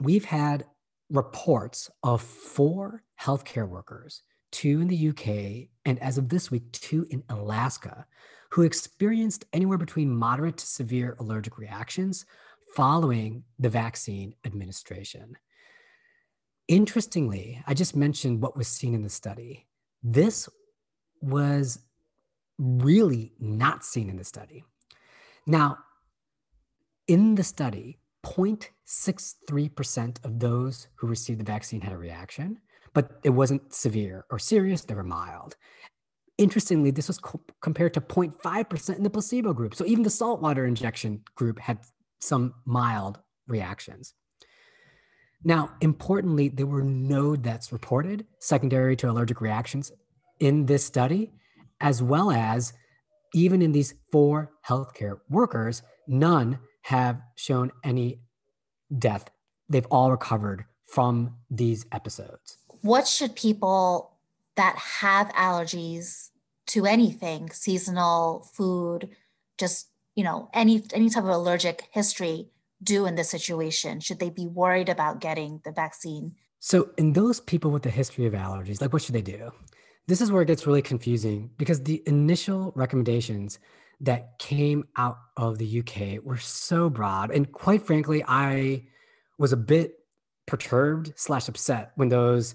we've 0.00 0.24
had 0.24 0.64
reports 1.10 1.90
of 2.04 2.22
four 2.22 3.02
healthcare 3.20 3.68
workers, 3.68 4.22
two 4.52 4.80
in 4.80 4.86
the 4.86 5.08
UK, 5.08 5.68
and 5.84 6.00
as 6.00 6.16
of 6.16 6.28
this 6.28 6.52
week, 6.52 6.70
two 6.70 7.08
in 7.10 7.24
Alaska, 7.28 8.06
who 8.50 8.62
experienced 8.62 9.46
anywhere 9.52 9.78
between 9.78 10.14
moderate 10.14 10.58
to 10.58 10.66
severe 10.66 11.16
allergic 11.18 11.58
reactions 11.58 12.24
following 12.76 13.42
the 13.58 13.68
vaccine 13.68 14.32
administration. 14.44 15.36
Interestingly, 16.68 17.60
I 17.66 17.74
just 17.74 17.96
mentioned 17.96 18.40
what 18.40 18.56
was 18.56 18.68
seen 18.68 18.94
in 18.94 19.02
the 19.02 19.08
study. 19.08 19.66
This 20.04 20.48
was 21.20 21.80
really 22.58 23.32
not 23.40 23.84
seen 23.84 24.08
in 24.08 24.16
the 24.16 24.24
study. 24.24 24.64
Now, 25.44 25.78
in 27.08 27.34
the 27.34 27.42
study, 27.42 27.98
0.63% 28.24 30.24
of 30.24 30.38
those 30.38 30.88
who 30.96 31.06
received 31.06 31.40
the 31.40 31.44
vaccine 31.44 31.80
had 31.80 31.92
a 31.92 31.98
reaction, 31.98 32.58
but 32.92 33.18
it 33.24 33.30
wasn't 33.30 33.72
severe 33.72 34.26
or 34.30 34.38
serious, 34.38 34.84
they 34.84 34.94
were 34.94 35.02
mild. 35.02 35.56
Interestingly, 36.36 36.90
this 36.90 37.08
was 37.08 37.18
co- 37.18 37.40
compared 37.60 37.94
to 37.94 38.00
0.5% 38.00 38.96
in 38.96 39.02
the 39.02 39.10
placebo 39.10 39.52
group. 39.52 39.74
So 39.74 39.84
even 39.86 40.04
the 40.04 40.10
saltwater 40.10 40.66
injection 40.66 41.22
group 41.34 41.58
had 41.58 41.78
some 42.20 42.54
mild 42.64 43.18
reactions. 43.46 44.14
Now, 45.44 45.70
importantly, 45.80 46.48
there 46.48 46.66
were 46.66 46.82
no 46.82 47.36
deaths 47.36 47.72
reported 47.72 48.26
secondary 48.40 48.96
to 48.96 49.10
allergic 49.10 49.40
reactions 49.40 49.92
in 50.40 50.66
this 50.66 50.84
study, 50.84 51.32
as 51.80 52.02
well 52.02 52.30
as 52.30 52.72
even 53.34 53.62
in 53.62 53.72
these 53.72 53.94
four 54.10 54.52
healthcare 54.66 55.20
workers, 55.28 55.82
none 56.06 56.58
have 56.88 57.20
shown 57.34 57.70
any 57.84 58.18
death. 58.98 59.28
They've 59.68 59.86
all 59.90 60.10
recovered 60.10 60.64
from 60.86 61.36
these 61.50 61.84
episodes. 61.92 62.56
What 62.80 63.06
should 63.06 63.36
people 63.36 64.16
that 64.56 64.74
have 64.76 65.28
allergies 65.34 66.30
to 66.68 66.86
anything, 66.86 67.50
seasonal 67.50 68.48
food, 68.54 69.10
just, 69.58 69.88
you 70.14 70.24
know, 70.24 70.48
any 70.54 70.82
any 70.94 71.10
type 71.10 71.24
of 71.24 71.30
allergic 71.30 71.88
history, 71.90 72.48
do 72.82 73.04
in 73.04 73.16
this 73.16 73.28
situation? 73.28 74.00
Should 74.00 74.18
they 74.18 74.30
be 74.30 74.46
worried 74.46 74.88
about 74.88 75.20
getting 75.20 75.60
the 75.66 75.72
vaccine? 75.72 76.36
So, 76.58 76.88
in 76.96 77.12
those 77.12 77.38
people 77.38 77.70
with 77.70 77.84
a 77.84 77.90
history 77.90 78.24
of 78.24 78.32
allergies, 78.32 78.80
like 78.80 78.94
what 78.94 79.02
should 79.02 79.14
they 79.14 79.20
do? 79.20 79.52
This 80.06 80.22
is 80.22 80.32
where 80.32 80.40
it 80.40 80.48
gets 80.48 80.66
really 80.66 80.80
confusing 80.80 81.50
because 81.58 81.82
the 81.82 82.02
initial 82.06 82.72
recommendations 82.74 83.58
that 84.00 84.38
came 84.38 84.84
out 84.96 85.18
of 85.36 85.58
the 85.58 85.80
UK 85.80 86.24
were 86.24 86.36
so 86.36 86.88
broad. 86.88 87.30
And 87.30 87.50
quite 87.50 87.82
frankly, 87.82 88.22
I 88.26 88.84
was 89.38 89.52
a 89.52 89.56
bit 89.56 89.94
perturbed 90.46 91.12
slash 91.16 91.48
upset 91.48 91.92
when 91.96 92.08
those 92.08 92.54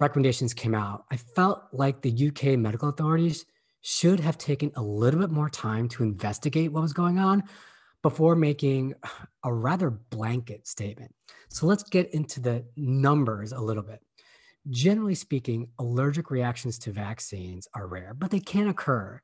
recommendations 0.00 0.54
came 0.54 0.74
out. 0.74 1.04
I 1.10 1.16
felt 1.16 1.62
like 1.72 2.02
the 2.02 2.28
UK 2.28 2.58
medical 2.58 2.88
authorities 2.88 3.46
should 3.80 4.20
have 4.20 4.38
taken 4.38 4.70
a 4.76 4.82
little 4.82 5.20
bit 5.20 5.30
more 5.30 5.48
time 5.48 5.88
to 5.88 6.02
investigate 6.02 6.72
what 6.72 6.82
was 6.82 6.92
going 6.92 7.18
on 7.18 7.44
before 8.02 8.36
making 8.36 8.94
a 9.44 9.52
rather 9.52 9.90
blanket 9.90 10.66
statement. 10.66 11.12
So 11.48 11.66
let's 11.66 11.82
get 11.82 12.12
into 12.14 12.40
the 12.40 12.64
numbers 12.76 13.52
a 13.52 13.60
little 13.60 13.82
bit. 13.82 14.00
Generally 14.70 15.14
speaking, 15.14 15.68
allergic 15.78 16.30
reactions 16.30 16.78
to 16.80 16.92
vaccines 16.92 17.66
are 17.74 17.86
rare, 17.86 18.14
but 18.14 18.30
they 18.30 18.40
can 18.40 18.68
occur. 18.68 19.20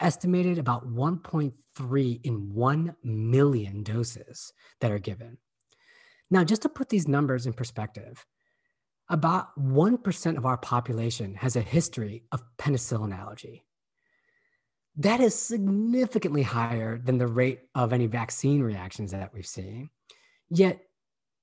Estimated 0.00 0.58
about 0.58 0.88
1.3 0.88 2.20
in 2.24 2.54
1 2.54 2.96
million 3.02 3.82
doses 3.82 4.52
that 4.80 4.92
are 4.92 4.98
given. 4.98 5.38
Now, 6.30 6.44
just 6.44 6.62
to 6.62 6.68
put 6.68 6.88
these 6.88 7.08
numbers 7.08 7.46
in 7.46 7.52
perspective, 7.52 8.24
about 9.08 9.58
1% 9.58 10.36
of 10.36 10.46
our 10.46 10.58
population 10.58 11.34
has 11.36 11.56
a 11.56 11.60
history 11.60 12.24
of 12.30 12.42
penicillin 12.58 13.16
allergy. 13.16 13.64
That 14.96 15.20
is 15.20 15.34
significantly 15.34 16.42
higher 16.42 16.98
than 16.98 17.18
the 17.18 17.26
rate 17.26 17.60
of 17.74 17.92
any 17.92 18.06
vaccine 18.06 18.62
reactions 18.62 19.12
that 19.12 19.32
we've 19.32 19.46
seen. 19.46 19.90
Yet, 20.50 20.80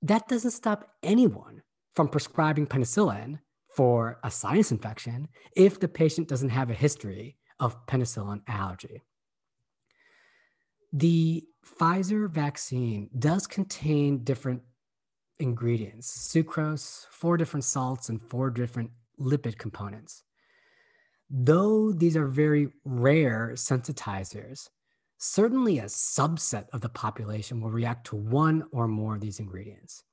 that 0.02 0.28
doesn't 0.28 0.52
stop 0.52 0.88
anyone 1.02 1.64
from 1.96 2.10
prescribing 2.10 2.68
penicillin 2.68 3.40
for 3.76 4.20
a 4.24 4.30
sinus 4.30 4.72
infection 4.72 5.28
if 5.56 5.80
the 5.80 5.88
patient 5.88 6.28
doesn't 6.28 6.50
have 6.50 6.70
a 6.70 6.74
history 6.74 7.38
of 7.60 7.86
penicillin 7.88 8.42
allergy. 8.48 9.02
The 10.94 11.44
Pfizer 11.66 12.30
vaccine 12.30 13.10
does 13.18 13.48
contain 13.48 14.24
different 14.24 14.62
ingredients 15.40 16.32
sucrose, 16.34 17.06
four 17.10 17.38
different 17.38 17.66
salts, 17.66 18.10
and 18.10 18.22
four 18.22 18.50
different 18.50 18.92
lipid 19.20 19.58
components. 19.58 20.24
Though 21.30 21.92
these 21.92 22.16
are 22.16 22.28
very 22.28 22.70
rare 22.86 23.52
sensitizers, 23.56 24.70
certainly 25.18 25.80
a 25.80 25.86
subset 25.86 26.68
of 26.72 26.82
the 26.82 26.90
population 26.90 27.60
will 27.60 27.72
react 27.72 28.08
to 28.08 28.16
one 28.16 28.64
or 28.72 28.88
more 28.88 29.16
of 29.16 29.22
these 29.22 29.40
ingredients. 29.40 30.04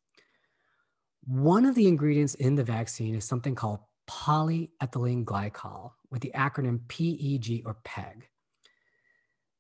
One 1.25 1.67
of 1.67 1.75
the 1.75 1.87
ingredients 1.87 2.35
in 2.35 2.57
the 2.57 2.65
vaccine 2.65 3.15
is 3.15 3.25
something 3.25 3.55
called 3.55 3.81
polyethylene 4.09 5.25
glycol 5.25 5.93
with 6.11 6.23
the 6.23 6.33
acronym 6.35 6.81
PEG 6.89 7.63
or 7.67 7.77
PEG. 7.85 8.29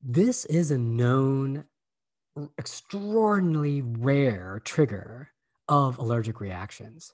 This 0.02 0.44
is 0.46 0.70
a 0.70 0.78
known 0.78 1.64
extraordinarily 2.58 3.82
rare 3.82 4.61
trigger 4.64 5.28
of 5.68 5.99
allergic 5.99 6.40
reactions 6.40 7.12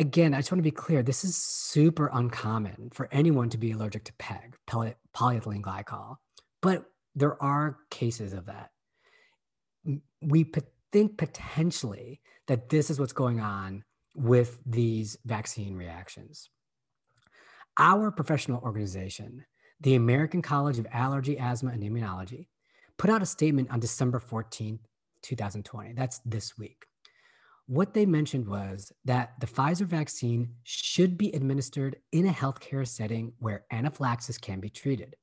again, 0.00 0.32
I 0.32 0.38
just 0.38 0.50
want 0.50 0.60
to 0.60 0.62
be 0.62 0.70
clear 0.70 1.02
this 1.02 1.24
is 1.24 1.36
super 1.36 2.10
uncommon 2.12 2.90
for 2.92 3.08
anyone 3.12 3.50
to 3.50 3.58
be 3.58 3.72
allergic 3.72 4.04
to 4.04 4.12
PEG, 4.14 4.56
poly- 4.66 4.94
polyethylene 5.14 5.60
glycol, 5.60 6.16
but 6.62 6.86
there 7.14 7.40
are 7.40 7.76
cases 7.90 8.32
of 8.32 8.46
that. 8.46 8.70
We 10.22 10.50
think 10.90 11.18
potentially 11.18 12.20
that 12.48 12.70
this 12.70 12.90
is 12.90 12.98
what's 12.98 13.12
going 13.12 13.40
on 13.40 13.84
with 14.20 14.58
these 14.66 15.16
vaccine 15.24 15.76
reactions. 15.76 16.50
Our 17.78 18.10
professional 18.10 18.60
organization, 18.62 19.44
the 19.80 19.94
American 19.94 20.42
College 20.42 20.78
of 20.78 20.86
Allergy, 20.92 21.38
Asthma, 21.38 21.70
and 21.70 21.82
Immunology, 21.82 22.48
put 22.98 23.10
out 23.10 23.22
a 23.22 23.26
statement 23.26 23.70
on 23.70 23.80
December 23.80 24.20
14th, 24.20 24.80
2020. 25.22 25.94
That's 25.94 26.20
this 26.24 26.58
week 26.58 26.84
what 27.70 27.94
they 27.94 28.04
mentioned 28.04 28.48
was 28.48 28.90
that 29.04 29.34
the 29.38 29.46
Pfizer 29.46 29.86
vaccine 29.86 30.56
should 30.64 31.16
be 31.16 31.32
administered 31.32 31.94
in 32.10 32.26
a 32.26 32.32
healthcare 32.32 32.84
setting 32.84 33.32
where 33.38 33.64
anaphylaxis 33.70 34.38
can 34.38 34.58
be 34.58 34.68
treated. 34.68 35.14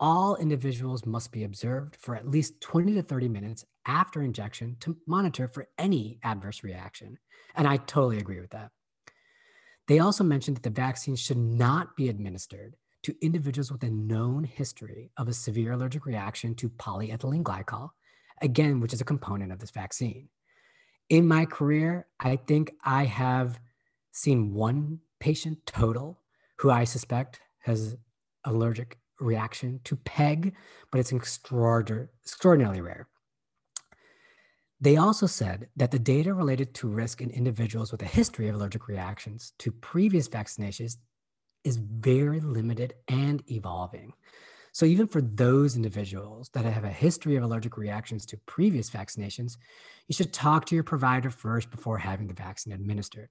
All 0.00 0.34
individuals 0.34 1.06
must 1.06 1.30
be 1.30 1.44
observed 1.44 1.94
for 1.94 2.16
at 2.16 2.28
least 2.28 2.60
20 2.60 2.94
to 2.94 3.02
30 3.02 3.28
minutes 3.28 3.64
after 3.90 4.22
injection 4.22 4.76
to 4.80 4.96
monitor 5.06 5.48
for 5.48 5.68
any 5.78 6.18
adverse 6.22 6.62
reaction. 6.62 7.18
And 7.54 7.66
I 7.66 7.76
totally 7.78 8.18
agree 8.18 8.40
with 8.40 8.50
that. 8.50 8.70
They 9.88 9.98
also 9.98 10.22
mentioned 10.22 10.56
that 10.58 10.62
the 10.62 10.70
vaccine 10.70 11.16
should 11.16 11.36
not 11.36 11.96
be 11.96 12.08
administered 12.08 12.76
to 13.02 13.16
individuals 13.20 13.72
with 13.72 13.82
a 13.82 13.90
known 13.90 14.44
history 14.44 15.10
of 15.16 15.26
a 15.28 15.32
severe 15.32 15.72
allergic 15.72 16.06
reaction 16.06 16.54
to 16.56 16.68
polyethylene 16.68 17.42
glycol, 17.42 17.90
again, 18.40 18.78
which 18.80 18.92
is 18.92 19.00
a 19.00 19.04
component 19.04 19.50
of 19.50 19.58
this 19.58 19.70
vaccine 19.70 20.28
in 21.10 21.26
my 21.26 21.44
career, 21.44 22.06
I 22.20 22.36
think 22.36 22.72
I 22.84 23.04
have 23.04 23.60
seen 24.12 24.54
one 24.54 25.00
patient 25.18 25.58
total 25.66 26.20
who 26.58 26.70
I 26.70 26.84
suspect 26.84 27.40
has 27.64 27.96
allergic 28.44 28.96
reaction 29.18 29.80
to 29.84 29.96
PEG, 29.96 30.54
but 30.90 31.00
it's 31.00 31.12
extraordinarily 31.12 32.80
rare. 32.80 33.08
They 34.80 34.96
also 34.96 35.26
said 35.26 35.68
that 35.76 35.90
the 35.90 35.98
data 35.98 36.32
related 36.32 36.74
to 36.76 36.88
risk 36.88 37.20
in 37.20 37.30
individuals 37.30 37.92
with 37.92 38.00
a 38.02 38.06
history 38.06 38.48
of 38.48 38.54
allergic 38.54 38.88
reactions 38.88 39.52
to 39.58 39.70
previous 39.70 40.28
vaccinations 40.28 40.96
is 41.64 41.76
very 41.76 42.40
limited 42.40 42.94
and 43.08 43.42
evolving. 43.50 44.14
So, 44.72 44.86
even 44.86 45.08
for 45.08 45.20
those 45.20 45.76
individuals 45.76 46.48
that 46.54 46.64
have 46.64 46.84
a 46.84 46.90
history 46.90 47.36
of 47.36 47.42
allergic 47.42 47.76
reactions 47.76 48.24
to 48.26 48.36
previous 48.46 48.88
vaccinations, 48.88 49.58
you 50.06 50.14
should 50.14 50.32
talk 50.32 50.64
to 50.66 50.74
your 50.74 50.84
provider 50.84 51.28
first 51.28 51.70
before 51.70 51.98
having 51.98 52.28
the 52.28 52.34
vaccine 52.34 52.72
administered. 52.72 53.28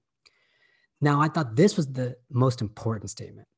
Now, 1.00 1.20
I 1.20 1.28
thought 1.28 1.56
this 1.56 1.76
was 1.76 1.86
the 1.86 2.16
most 2.30 2.60
important 2.60 3.10
statement. 3.10 3.48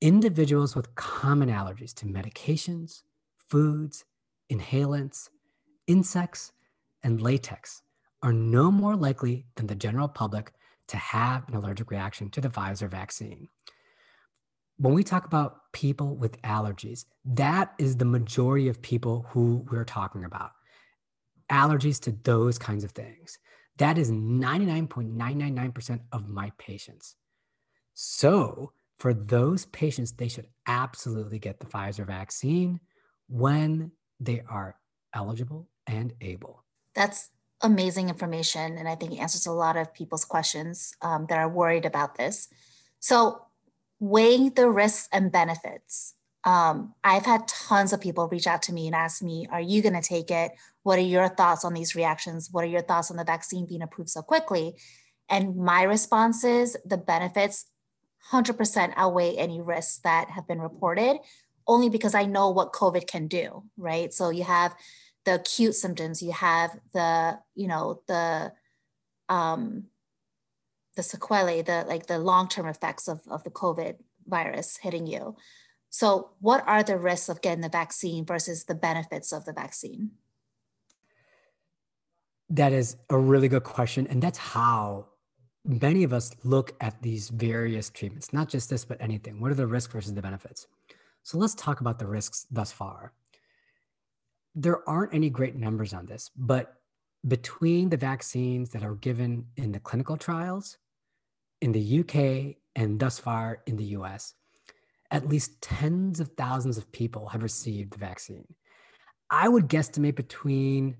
Individuals 0.00 0.74
with 0.74 0.94
common 0.94 1.50
allergies 1.50 1.94
to 1.96 2.06
medications, 2.06 3.02
foods, 3.36 4.06
inhalants, 4.50 5.28
insects, 5.86 6.52
and 7.02 7.20
latex 7.20 7.82
are 8.22 8.32
no 8.32 8.70
more 8.70 8.96
likely 8.96 9.46
than 9.56 9.66
the 9.66 9.74
general 9.74 10.08
public 10.08 10.52
to 10.88 10.96
have 10.96 11.48
an 11.48 11.54
allergic 11.54 11.90
reaction 11.90 12.30
to 12.30 12.40
the 12.40 12.48
Pfizer 12.48 12.90
vaccine 12.90 13.48
when 14.80 14.94
we 14.94 15.04
talk 15.04 15.26
about 15.26 15.70
people 15.72 16.16
with 16.16 16.40
allergies, 16.40 17.04
that 17.26 17.74
is 17.78 17.98
the 17.98 18.06
majority 18.06 18.66
of 18.68 18.80
people 18.80 19.26
who 19.28 19.66
we're 19.70 19.84
talking 19.84 20.24
about. 20.24 20.52
Allergies 21.52 22.00
to 22.00 22.12
those 22.12 22.58
kinds 22.58 22.82
of 22.82 22.92
things. 22.92 23.38
That 23.76 23.98
is 23.98 24.10
99.999% 24.10 26.00
of 26.12 26.30
my 26.30 26.50
patients. 26.56 27.16
So, 27.92 28.72
for 28.98 29.12
those 29.12 29.66
patients, 29.66 30.12
they 30.12 30.28
should 30.28 30.46
absolutely 30.66 31.38
get 31.38 31.60
the 31.60 31.66
Pfizer 31.66 32.06
vaccine 32.06 32.80
when 33.28 33.92
they 34.18 34.42
are 34.48 34.76
eligible 35.14 35.68
and 35.86 36.14
able. 36.22 36.64
That's 36.94 37.30
amazing 37.62 38.08
information. 38.08 38.78
And 38.78 38.88
I 38.88 38.94
think 38.94 39.12
it 39.12 39.18
answers 39.18 39.46
a 39.46 39.52
lot 39.52 39.76
of 39.76 39.92
people's 39.92 40.24
questions 40.24 40.94
um, 41.02 41.26
that 41.28 41.38
are 41.38 41.48
worried 41.48 41.84
about 41.84 42.16
this. 42.16 42.48
So, 43.00 43.42
weighing 43.98 44.50
the 44.54 44.70
risks 44.70 45.08
and 45.12 45.30
benefits. 45.30 46.14
Um, 46.44 46.94
I've 47.04 47.26
had 47.26 47.46
tons 47.48 47.92
of 47.92 48.00
people 48.00 48.28
reach 48.28 48.46
out 48.46 48.62
to 48.62 48.72
me 48.72 48.86
and 48.86 48.96
ask 48.96 49.22
me, 49.22 49.46
Are 49.50 49.60
you 49.60 49.82
going 49.82 49.94
to 49.94 50.00
take 50.00 50.30
it? 50.30 50.52
What 50.82 50.98
are 50.98 51.02
your 51.02 51.28
thoughts 51.28 51.64
on 51.64 51.74
these 51.74 51.94
reactions? 51.94 52.48
What 52.50 52.64
are 52.64 52.68
your 52.68 52.80
thoughts 52.80 53.10
on 53.10 53.18
the 53.18 53.24
vaccine 53.24 53.66
being 53.66 53.82
approved 53.82 54.10
so 54.10 54.22
quickly? 54.22 54.74
And 55.28 55.56
my 55.56 55.82
response 55.82 56.42
is 56.44 56.76
the 56.84 56.96
benefits 56.96 57.66
100% 58.32 58.92
outweigh 58.96 59.36
any 59.36 59.60
risks 59.60 59.98
that 59.98 60.30
have 60.30 60.46
been 60.46 60.60
reported, 60.60 61.18
only 61.66 61.88
because 61.88 62.14
I 62.14 62.24
know 62.24 62.50
what 62.50 62.72
COVID 62.72 63.06
can 63.06 63.28
do, 63.28 63.64
right? 63.76 64.12
So 64.12 64.30
you 64.30 64.44
have 64.44 64.74
the 65.24 65.34
acute 65.34 65.74
symptoms, 65.74 66.22
you 66.22 66.32
have 66.32 66.78
the, 66.92 67.38
you 67.54 67.68
know, 67.68 68.02
the, 68.06 68.52
um, 69.28 69.84
the 70.96 71.02
sequelae, 71.02 71.62
the 71.62 71.84
like 71.86 72.06
the 72.06 72.18
long-term 72.18 72.66
effects 72.66 73.08
of, 73.08 73.20
of 73.28 73.44
the 73.44 73.50
COVID 73.50 73.96
virus 74.26 74.78
hitting 74.78 75.06
you. 75.06 75.36
So 75.90 76.30
what 76.40 76.62
are 76.66 76.82
the 76.82 76.96
risks 76.96 77.28
of 77.28 77.42
getting 77.42 77.62
the 77.62 77.68
vaccine 77.68 78.24
versus 78.24 78.64
the 78.64 78.74
benefits 78.74 79.32
of 79.32 79.44
the 79.44 79.52
vaccine? 79.52 80.12
That 82.48 82.72
is 82.72 82.96
a 83.08 83.18
really 83.18 83.48
good 83.48 83.64
question. 83.64 84.06
And 84.06 84.22
that's 84.22 84.38
how 84.38 85.06
many 85.64 86.04
of 86.04 86.12
us 86.12 86.32
look 86.44 86.74
at 86.80 87.00
these 87.02 87.28
various 87.28 87.90
treatments, 87.90 88.32
not 88.32 88.48
just 88.48 88.70
this, 88.70 88.84
but 88.84 89.00
anything. 89.00 89.40
What 89.40 89.50
are 89.50 89.56
the 89.56 89.66
risks 89.66 89.92
versus 89.92 90.14
the 90.14 90.22
benefits? 90.22 90.66
So 91.22 91.38
let's 91.38 91.54
talk 91.54 91.80
about 91.80 91.98
the 91.98 92.06
risks 92.06 92.46
thus 92.50 92.72
far. 92.72 93.12
There 94.54 94.88
aren't 94.88 95.14
any 95.14 95.30
great 95.30 95.56
numbers 95.56 95.92
on 95.94 96.06
this, 96.06 96.30
but 96.36 96.74
between 97.26 97.90
the 97.90 97.96
vaccines 97.96 98.70
that 98.70 98.82
are 98.82 98.94
given 98.94 99.46
in 99.56 99.72
the 99.72 99.80
clinical 99.80 100.16
trials 100.16 100.78
in 101.60 101.72
the 101.72 102.00
UK 102.00 102.56
and 102.74 102.98
thus 102.98 103.18
far 103.18 103.62
in 103.66 103.76
the 103.76 103.84
US, 103.96 104.34
at 105.10 105.28
least 105.28 105.60
tens 105.60 106.20
of 106.20 106.30
thousands 106.36 106.78
of 106.78 106.92
people 106.92 107.28
have 107.28 107.42
received 107.42 107.92
the 107.92 107.98
vaccine. 107.98 108.54
I 109.30 109.48
would 109.48 109.68
guesstimate 109.68 110.16
between 110.16 110.96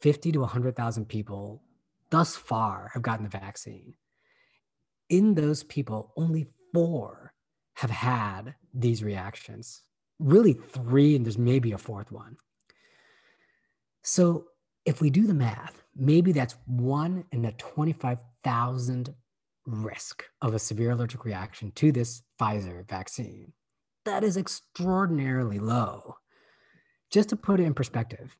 50 0.00 0.32
to 0.32 0.40
100,000 0.40 1.06
people 1.06 1.62
thus 2.10 2.36
far 2.36 2.90
have 2.94 3.02
gotten 3.02 3.24
the 3.24 3.38
vaccine. 3.38 3.94
In 5.08 5.34
those 5.34 5.62
people, 5.64 6.12
only 6.16 6.46
four 6.72 7.32
have 7.74 7.90
had 7.90 8.54
these 8.72 9.02
reactions. 9.02 9.82
Really, 10.18 10.54
three, 10.54 11.16
and 11.16 11.24
there's 11.24 11.38
maybe 11.38 11.72
a 11.72 11.78
fourth 11.78 12.10
one. 12.10 12.36
So, 14.08 14.44
if 14.84 15.00
we 15.00 15.10
do 15.10 15.26
the 15.26 15.34
math, 15.34 15.82
maybe 15.96 16.30
that's 16.30 16.54
one 16.64 17.24
in 17.32 17.44
a 17.44 17.50
25,000 17.50 19.12
risk 19.66 20.22
of 20.40 20.54
a 20.54 20.60
severe 20.60 20.92
allergic 20.92 21.24
reaction 21.24 21.72
to 21.72 21.90
this 21.90 22.22
Pfizer 22.40 22.88
vaccine. 22.88 23.52
That 24.04 24.22
is 24.22 24.36
extraordinarily 24.36 25.58
low. 25.58 26.18
Just 27.10 27.30
to 27.30 27.36
put 27.36 27.58
it 27.58 27.64
in 27.64 27.74
perspective, 27.74 28.36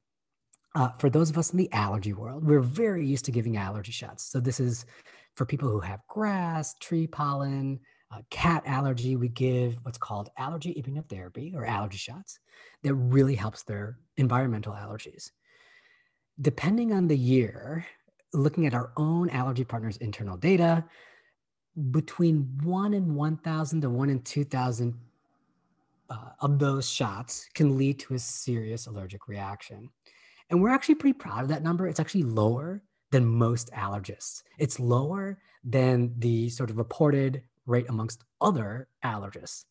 uh, 0.76 0.90
for 1.00 1.10
those 1.10 1.30
of 1.30 1.36
us 1.36 1.50
in 1.50 1.58
the 1.58 1.72
allergy 1.72 2.12
world, 2.12 2.44
we're 2.44 2.60
very 2.60 3.04
used 3.04 3.24
to 3.24 3.32
giving 3.32 3.56
allergy 3.56 3.90
shots. 3.90 4.22
So, 4.30 4.38
this 4.38 4.60
is 4.60 4.86
for 5.34 5.46
people 5.46 5.68
who 5.68 5.80
have 5.80 6.06
grass, 6.06 6.76
tree 6.80 7.08
pollen, 7.08 7.80
uh, 8.12 8.20
cat 8.30 8.62
allergy. 8.66 9.16
We 9.16 9.30
give 9.30 9.78
what's 9.82 9.98
called 9.98 10.30
allergy 10.38 10.80
immunotherapy 10.80 11.56
or 11.56 11.66
allergy 11.66 11.98
shots 11.98 12.38
that 12.84 12.94
really 12.94 13.34
helps 13.34 13.64
their 13.64 13.98
environmental 14.16 14.72
allergies. 14.72 15.32
Depending 16.40 16.92
on 16.92 17.08
the 17.08 17.16
year, 17.16 17.86
looking 18.32 18.66
at 18.66 18.74
our 18.74 18.92
own 18.96 19.30
allergy 19.30 19.64
partners' 19.64 19.96
internal 19.98 20.36
data, 20.36 20.84
between 21.90 22.58
one 22.62 22.94
in 22.94 23.14
1,000 23.14 23.80
to 23.82 23.90
one 23.90 24.10
in 24.10 24.20
2,000 24.22 24.94
uh, 26.08 26.16
of 26.40 26.58
those 26.58 26.88
shots 26.88 27.48
can 27.54 27.76
lead 27.76 27.98
to 27.98 28.14
a 28.14 28.18
serious 28.18 28.86
allergic 28.86 29.28
reaction. 29.28 29.90
And 30.50 30.62
we're 30.62 30.70
actually 30.70 30.94
pretty 30.94 31.18
proud 31.18 31.42
of 31.42 31.48
that 31.48 31.62
number. 31.62 31.86
It's 31.86 32.00
actually 32.00 32.22
lower 32.22 32.82
than 33.10 33.26
most 33.26 33.70
allergists. 33.72 34.42
It's 34.58 34.78
lower 34.78 35.38
than 35.64 36.14
the 36.18 36.48
sort 36.48 36.70
of 36.70 36.78
reported 36.78 37.42
rate 37.66 37.86
amongst 37.88 38.24
other 38.40 38.88
allergists. 39.04 39.64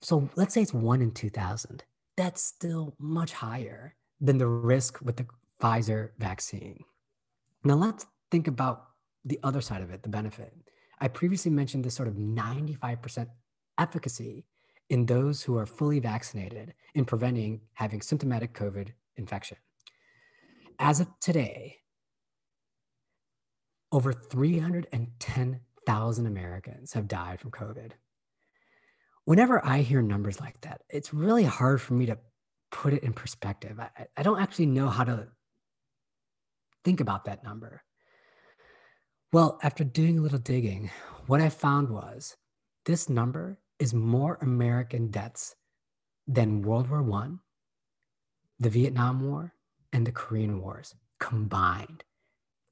So 0.00 0.28
let's 0.36 0.54
say 0.54 0.62
it's 0.62 0.72
one 0.74 1.02
in 1.02 1.12
2000. 1.12 1.84
That's 2.16 2.42
still 2.42 2.94
much 2.98 3.32
higher 3.32 3.94
than 4.20 4.38
the 4.38 4.46
risk 4.46 5.00
with 5.02 5.16
the 5.16 5.26
Pfizer 5.60 6.10
vaccine. 6.18 6.84
Now 7.64 7.74
let's 7.74 8.06
think 8.30 8.48
about 8.48 8.84
the 9.24 9.38
other 9.42 9.60
side 9.60 9.82
of 9.82 9.90
it, 9.90 10.02
the 10.02 10.08
benefit. 10.08 10.52
I 11.00 11.08
previously 11.08 11.50
mentioned 11.50 11.84
this 11.84 11.94
sort 11.94 12.08
of 12.08 12.14
95% 12.14 13.28
efficacy 13.78 14.46
in 14.88 15.06
those 15.06 15.42
who 15.42 15.58
are 15.58 15.66
fully 15.66 15.98
vaccinated 15.98 16.74
in 16.94 17.04
preventing 17.04 17.62
having 17.74 18.00
symptomatic 18.00 18.54
COVID 18.54 18.90
infection. 19.16 19.56
As 20.78 21.00
of 21.00 21.08
today, 21.20 21.78
over 23.92 24.12
310,000 24.12 26.26
Americans 26.26 26.92
have 26.92 27.08
died 27.08 27.40
from 27.40 27.50
COVID. 27.50 27.92
Whenever 29.24 29.64
I 29.64 29.78
hear 29.78 30.02
numbers 30.02 30.40
like 30.40 30.60
that, 30.60 30.82
it's 30.88 31.12
really 31.12 31.42
hard 31.44 31.80
for 31.80 31.94
me 31.94 32.06
to 32.06 32.18
put 32.70 32.92
it 32.92 33.02
in 33.02 33.12
perspective. 33.12 33.78
I, 33.80 34.06
I 34.16 34.22
don't 34.22 34.40
actually 34.40 34.66
know 34.66 34.88
how 34.88 35.04
to 35.04 35.28
think 36.84 37.00
about 37.00 37.24
that 37.24 37.44
number. 37.44 37.82
Well, 39.32 39.58
after 39.62 39.84
doing 39.84 40.18
a 40.18 40.22
little 40.22 40.38
digging, 40.38 40.90
what 41.26 41.40
I 41.40 41.48
found 41.48 41.90
was 41.90 42.36
this 42.84 43.08
number 43.08 43.58
is 43.78 43.92
more 43.92 44.38
American 44.40 45.10
deaths 45.10 45.56
than 46.26 46.62
World 46.62 46.88
War 46.88 47.02
One, 47.02 47.40
the 48.58 48.70
Vietnam 48.70 49.28
War, 49.28 49.52
and 49.92 50.06
the 50.06 50.12
Korean 50.12 50.60
Wars 50.60 50.94
combined. 51.18 52.04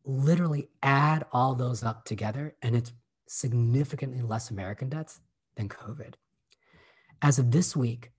Literally 0.04 0.68
add 0.82 1.24
all 1.32 1.54
those 1.54 1.82
up 1.82 2.04
together, 2.04 2.54
and 2.62 2.76
it's 2.76 2.92
significantly 3.26 4.22
less 4.22 4.50
American 4.50 4.88
deaths 4.88 5.20
than 5.56 5.68
COVID. 5.68 6.14
As 7.22 7.38
of 7.38 7.50
this 7.50 7.74
week, 7.74 8.12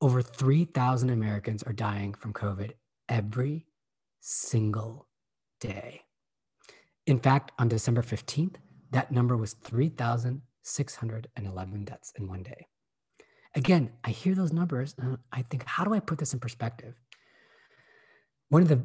over 0.00 0.22
3,000 0.22 1.10
Americans 1.10 1.62
are 1.62 1.72
dying 1.72 2.14
from 2.14 2.32
COVID 2.32 2.72
every 3.08 3.66
single 4.20 5.06
day. 5.60 6.02
In 7.06 7.20
fact, 7.20 7.52
on 7.58 7.68
December 7.68 8.02
15th, 8.02 8.56
that 8.90 9.12
number 9.12 9.36
was 9.36 9.52
3,611 9.54 11.84
deaths 11.84 12.12
in 12.18 12.28
one 12.28 12.42
day. 12.42 12.66
Again, 13.54 13.92
I 14.04 14.10
hear 14.10 14.34
those 14.34 14.52
numbers 14.52 14.94
and 14.98 15.16
I 15.32 15.42
think, 15.42 15.64
how 15.64 15.84
do 15.84 15.94
I 15.94 16.00
put 16.00 16.18
this 16.18 16.34
in 16.34 16.40
perspective? 16.40 16.94
One 18.48 18.62
of 18.62 18.68
the 18.68 18.84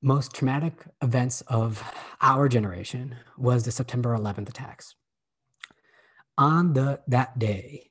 most 0.00 0.32
traumatic 0.34 0.86
events 1.02 1.40
of 1.48 1.82
our 2.20 2.48
generation 2.48 3.16
was 3.38 3.64
the 3.64 3.72
September 3.72 4.16
11th 4.16 4.50
attacks. 4.50 4.94
On 6.36 6.74
the 6.74 7.00
that 7.08 7.38
day, 7.38 7.90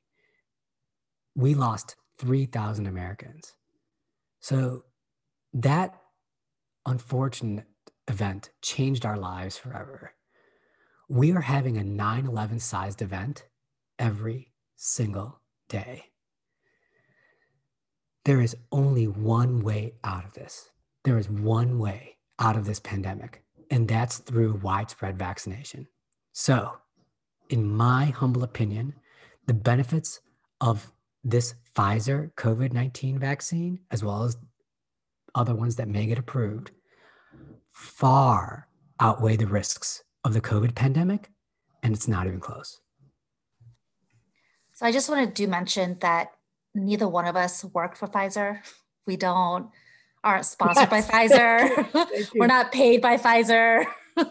we 1.35 1.55
lost 1.55 1.95
3,000 2.23 2.87
Americans. 2.87 3.53
So 4.39 4.85
that 5.53 5.93
unfortunate 6.85 7.67
event 8.07 8.49
changed 8.61 9.05
our 9.05 9.17
lives 9.17 9.57
forever. 9.57 10.13
We 11.09 11.33
are 11.33 11.41
having 11.41 11.77
a 11.77 11.83
9 11.83 12.25
11 12.25 12.59
sized 12.61 13.01
event 13.01 13.45
every 13.99 14.53
single 14.77 15.41
day. 15.67 16.05
There 18.23 18.39
is 18.39 18.55
only 18.71 19.05
one 19.05 19.59
way 19.61 19.95
out 20.05 20.23
of 20.23 20.33
this. 20.33 20.69
There 21.03 21.17
is 21.17 21.29
one 21.29 21.77
way 21.77 22.15
out 22.39 22.55
of 22.55 22.65
this 22.65 22.79
pandemic, 22.79 23.43
and 23.69 23.85
that's 23.85 24.19
through 24.19 24.61
widespread 24.63 25.19
vaccination. 25.19 25.87
So, 26.31 26.77
in 27.49 27.67
my 27.67 28.05
humble 28.05 28.43
opinion, 28.43 28.93
the 29.45 29.53
benefits 29.53 30.21
of 30.61 30.93
this 31.21 31.55
Pfizer 31.75 32.33
COVID 32.35 32.73
19 32.73 33.19
vaccine, 33.19 33.79
as 33.91 34.03
well 34.03 34.23
as 34.23 34.37
other 35.35 35.55
ones 35.55 35.75
that 35.77 35.87
may 35.87 36.05
get 36.05 36.19
approved, 36.19 36.71
far 37.71 38.67
outweigh 38.99 39.35
the 39.35 39.47
risks 39.47 40.03
of 40.23 40.33
the 40.33 40.41
COVID 40.41 40.75
pandemic, 40.75 41.29
and 41.81 41.93
it's 41.93 42.07
not 42.07 42.27
even 42.27 42.39
close. 42.39 42.79
So 44.73 44.85
I 44.85 44.91
just 44.91 45.09
wanted 45.09 45.35
to 45.35 45.47
mention 45.47 45.97
that 46.01 46.29
neither 46.73 47.07
one 47.07 47.25
of 47.25 47.35
us 47.35 47.63
work 47.63 47.95
for 47.95 48.07
Pfizer. 48.07 48.59
We 49.05 49.17
don't 49.17 49.69
aren't 50.23 50.45
sponsored 50.45 50.87
yes. 50.89 51.07
by 51.07 51.27
Pfizer. 51.27 52.31
We're 52.35 52.47
not 52.47 52.71
paid 52.71 53.01
by 53.01 53.17
Pfizer. 53.17 53.85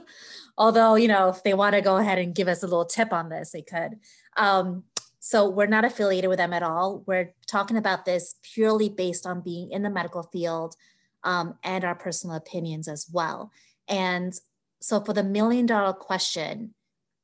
Although, 0.58 0.96
you 0.96 1.08
know, 1.08 1.28
if 1.28 1.42
they 1.42 1.54
want 1.54 1.74
to 1.74 1.80
go 1.80 1.96
ahead 1.96 2.18
and 2.18 2.34
give 2.34 2.48
us 2.48 2.62
a 2.62 2.66
little 2.66 2.84
tip 2.84 3.12
on 3.12 3.28
this, 3.28 3.52
they 3.52 3.62
could. 3.62 3.98
Um, 4.36 4.84
so 5.24 5.48
we're 5.48 5.66
not 5.66 5.84
affiliated 5.84 6.28
with 6.28 6.38
them 6.38 6.52
at 6.52 6.64
all. 6.64 7.04
We're 7.06 7.32
talking 7.46 7.76
about 7.76 8.04
this 8.04 8.34
purely 8.42 8.88
based 8.88 9.24
on 9.24 9.40
being 9.40 9.70
in 9.70 9.82
the 9.84 9.88
medical 9.88 10.24
field, 10.24 10.74
um, 11.22 11.54
and 11.62 11.84
our 11.84 11.94
personal 11.94 12.34
opinions 12.34 12.88
as 12.88 13.06
well. 13.08 13.52
And 13.86 14.34
so, 14.80 15.00
for 15.00 15.12
the 15.12 15.22
million 15.22 15.64
dollar 15.64 15.92
question 15.92 16.74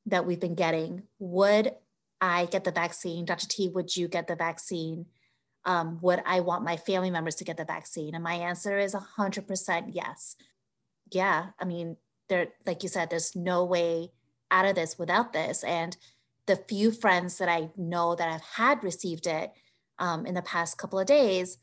that 0.06 0.24
we've 0.24 0.38
been 0.38 0.54
getting, 0.54 1.02
would 1.18 1.72
I 2.20 2.44
get 2.44 2.62
the 2.62 2.70
vaccine? 2.70 3.24
Dr. 3.24 3.48
T, 3.48 3.68
would 3.68 3.96
you 3.96 4.06
get 4.06 4.28
the 4.28 4.36
vaccine? 4.36 5.06
Um, 5.64 5.98
would 6.00 6.22
I 6.24 6.38
want 6.38 6.62
my 6.62 6.76
family 6.76 7.10
members 7.10 7.34
to 7.36 7.44
get 7.44 7.56
the 7.56 7.64
vaccine? 7.64 8.14
And 8.14 8.22
my 8.22 8.34
answer 8.34 8.78
is 8.78 8.94
100% 8.94 9.90
yes. 9.92 10.36
Yeah, 11.10 11.46
I 11.58 11.64
mean, 11.64 11.96
there, 12.28 12.50
like 12.64 12.84
you 12.84 12.88
said, 12.88 13.10
there's 13.10 13.34
no 13.34 13.64
way 13.64 14.12
out 14.52 14.66
of 14.66 14.76
this 14.76 15.00
without 15.00 15.32
this. 15.32 15.64
And 15.64 15.96
the 16.48 16.56
few 16.56 16.90
friends 16.90 17.38
that 17.38 17.48
I 17.48 17.68
know 17.76 18.16
that 18.16 18.32
have 18.32 18.42
had 18.56 18.82
received 18.82 19.26
it 19.26 19.52
um, 19.98 20.26
in 20.26 20.34
the 20.34 20.42
past 20.42 20.78
couple 20.78 20.98
of 20.98 21.06
days, 21.06 21.58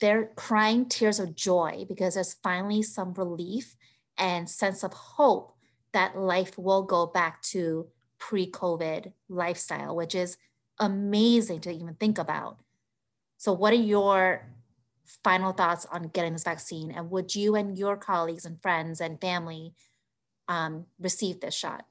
they're 0.00 0.30
crying 0.36 0.86
tears 0.86 1.18
of 1.18 1.34
joy 1.34 1.84
because 1.88 2.14
there's 2.14 2.34
finally 2.34 2.82
some 2.82 3.12
relief 3.14 3.76
and 4.16 4.48
sense 4.48 4.84
of 4.84 4.92
hope 4.92 5.52
that 5.92 6.16
life 6.16 6.56
will 6.56 6.82
go 6.82 7.06
back 7.06 7.42
to 7.42 7.88
pre-COVID 8.18 9.12
lifestyle, 9.28 9.96
which 9.96 10.14
is 10.14 10.36
amazing 10.78 11.60
to 11.62 11.72
even 11.72 11.94
think 11.94 12.18
about. 12.18 12.58
So, 13.36 13.52
what 13.52 13.72
are 13.72 13.76
your 13.76 14.48
final 15.24 15.52
thoughts 15.52 15.86
on 15.90 16.10
getting 16.14 16.34
this 16.34 16.44
vaccine? 16.44 16.92
And 16.92 17.10
would 17.10 17.34
you 17.34 17.56
and 17.56 17.76
your 17.76 17.96
colleagues 17.96 18.44
and 18.44 18.62
friends 18.62 19.00
and 19.00 19.20
family 19.20 19.74
um, 20.46 20.86
receive 21.00 21.40
this 21.40 21.54
shot? 21.54 21.87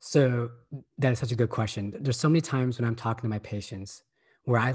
So 0.00 0.50
that 0.98 1.12
is 1.12 1.18
such 1.18 1.32
a 1.32 1.36
good 1.36 1.50
question. 1.50 1.94
There's 2.00 2.18
so 2.18 2.28
many 2.28 2.40
times 2.40 2.78
when 2.78 2.88
I'm 2.88 2.96
talking 2.96 3.22
to 3.22 3.28
my 3.28 3.38
patients 3.38 4.02
where 4.44 4.58
I, 4.58 4.74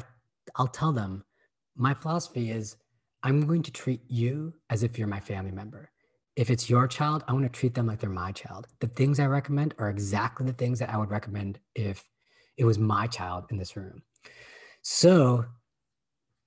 I'll 0.55 0.67
tell 0.67 0.91
them 0.91 1.25
my 1.75 1.93
philosophy 1.93 2.51
is 2.51 2.77
I'm 3.23 3.47
going 3.47 3.63
to 3.63 3.71
treat 3.71 4.01
you 4.07 4.53
as 4.69 4.83
if 4.83 4.97
you're 4.97 5.07
my 5.07 5.19
family 5.19 5.51
member. 5.51 5.89
If 6.35 6.49
it's 6.49 6.69
your 6.69 6.87
child, 6.87 7.23
I 7.27 7.33
want 7.33 7.45
to 7.45 7.59
treat 7.59 7.73
them 7.73 7.87
like 7.87 7.99
they're 7.99 8.09
my 8.09 8.31
child. 8.33 8.67
The 8.81 8.87
things 8.87 9.19
I 9.19 9.25
recommend 9.25 9.73
are 9.79 9.89
exactly 9.89 10.45
the 10.45 10.53
things 10.53 10.79
that 10.79 10.89
I 10.89 10.97
would 10.97 11.09
recommend 11.09 11.59
if 11.73 12.03
it 12.57 12.65
was 12.65 12.77
my 12.77 13.07
child 13.07 13.45
in 13.49 13.57
this 13.57 13.75
room. 13.75 14.03
So 14.83 15.45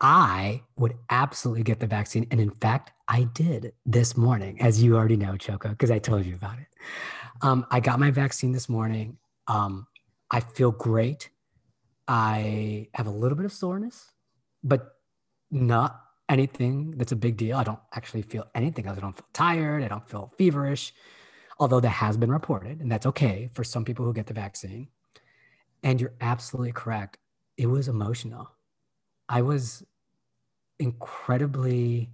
I 0.00 0.62
would 0.76 0.94
absolutely 1.10 1.64
get 1.64 1.80
the 1.80 1.86
vaccine. 1.86 2.26
And 2.30 2.40
in 2.40 2.50
fact, 2.50 2.92
I 3.08 3.24
did 3.24 3.72
this 3.84 4.16
morning, 4.16 4.60
as 4.60 4.80
you 4.82 4.96
already 4.96 5.16
know, 5.16 5.36
Choco, 5.36 5.70
because 5.70 5.90
I 5.90 5.98
told 5.98 6.24
you 6.24 6.36
about 6.36 6.58
it. 6.58 6.66
Um, 7.42 7.66
I 7.70 7.80
got 7.80 8.00
my 8.00 8.10
vaccine 8.10 8.52
this 8.52 8.68
morning. 8.68 9.18
Um, 9.46 9.86
I 10.30 10.40
feel 10.40 10.72
great. 10.72 11.30
I 12.06 12.88
have 12.94 13.06
a 13.06 13.10
little 13.10 13.36
bit 13.36 13.44
of 13.44 13.52
soreness, 13.52 14.10
but 14.64 14.96
not 15.50 16.00
anything 16.28 16.92
that's 16.96 17.12
a 17.12 17.16
big 17.16 17.36
deal. 17.36 17.56
I 17.56 17.64
don't 17.64 17.78
actually 17.94 18.22
feel 18.22 18.46
anything. 18.54 18.88
I 18.88 18.94
don't 18.94 19.16
feel 19.16 19.26
tired. 19.32 19.82
I 19.82 19.88
don't 19.88 20.08
feel 20.08 20.32
feverish, 20.36 20.92
although 21.58 21.80
that 21.80 21.88
has 21.88 22.16
been 22.16 22.30
reported, 22.30 22.80
and 22.80 22.90
that's 22.90 23.06
okay 23.06 23.50
for 23.54 23.62
some 23.64 23.84
people 23.84 24.04
who 24.04 24.12
get 24.12 24.26
the 24.26 24.34
vaccine. 24.34 24.88
And 25.82 26.00
you're 26.00 26.14
absolutely 26.20 26.72
correct. 26.72 27.18
It 27.56 27.66
was 27.66 27.88
emotional. 27.88 28.50
I 29.28 29.42
was 29.42 29.84
incredibly, 30.78 32.10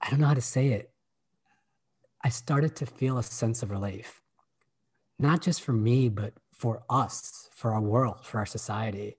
I 0.00 0.10
don't 0.10 0.20
know 0.20 0.26
how 0.26 0.34
to 0.34 0.40
say 0.40 0.68
it. 0.68 0.90
I 2.22 2.28
started 2.28 2.76
to 2.76 2.86
feel 2.86 3.18
a 3.18 3.22
sense 3.22 3.62
of 3.62 3.70
relief, 3.70 4.20
not 5.18 5.40
just 5.40 5.62
for 5.62 5.72
me, 5.72 6.08
but 6.08 6.34
for 6.52 6.82
us, 6.90 7.48
for 7.52 7.72
our 7.72 7.80
world, 7.80 8.24
for 8.26 8.38
our 8.38 8.46
society. 8.46 9.16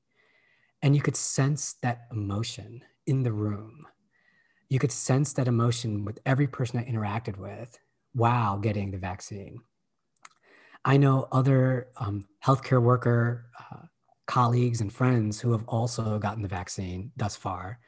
And 0.81 0.95
you 0.95 1.01
could 1.01 1.15
sense 1.15 1.75
that 1.81 2.07
emotion 2.11 2.83
in 3.07 3.23
the 3.23 3.31
room. 3.31 3.87
You 4.69 4.79
could 4.79 4.91
sense 4.91 5.33
that 5.33 5.47
emotion 5.47 6.05
with 6.05 6.19
every 6.25 6.47
person 6.47 6.79
I 6.79 6.85
interacted 6.85 7.37
with 7.37 7.77
while 8.13 8.57
getting 8.57 8.91
the 8.91 8.97
vaccine. 8.97 9.61
I 10.85 10.97
know 10.97 11.27
other 11.31 11.89
um, 11.97 12.27
healthcare 12.43 12.81
worker 12.81 13.47
uh, 13.59 13.85
colleagues 14.27 14.81
and 14.81 14.91
friends 14.91 15.39
who 15.39 15.51
have 15.51 15.63
also 15.67 16.17
gotten 16.19 16.41
the 16.41 16.47
vaccine 16.47 17.11
thus 17.17 17.35
far, 17.35 17.79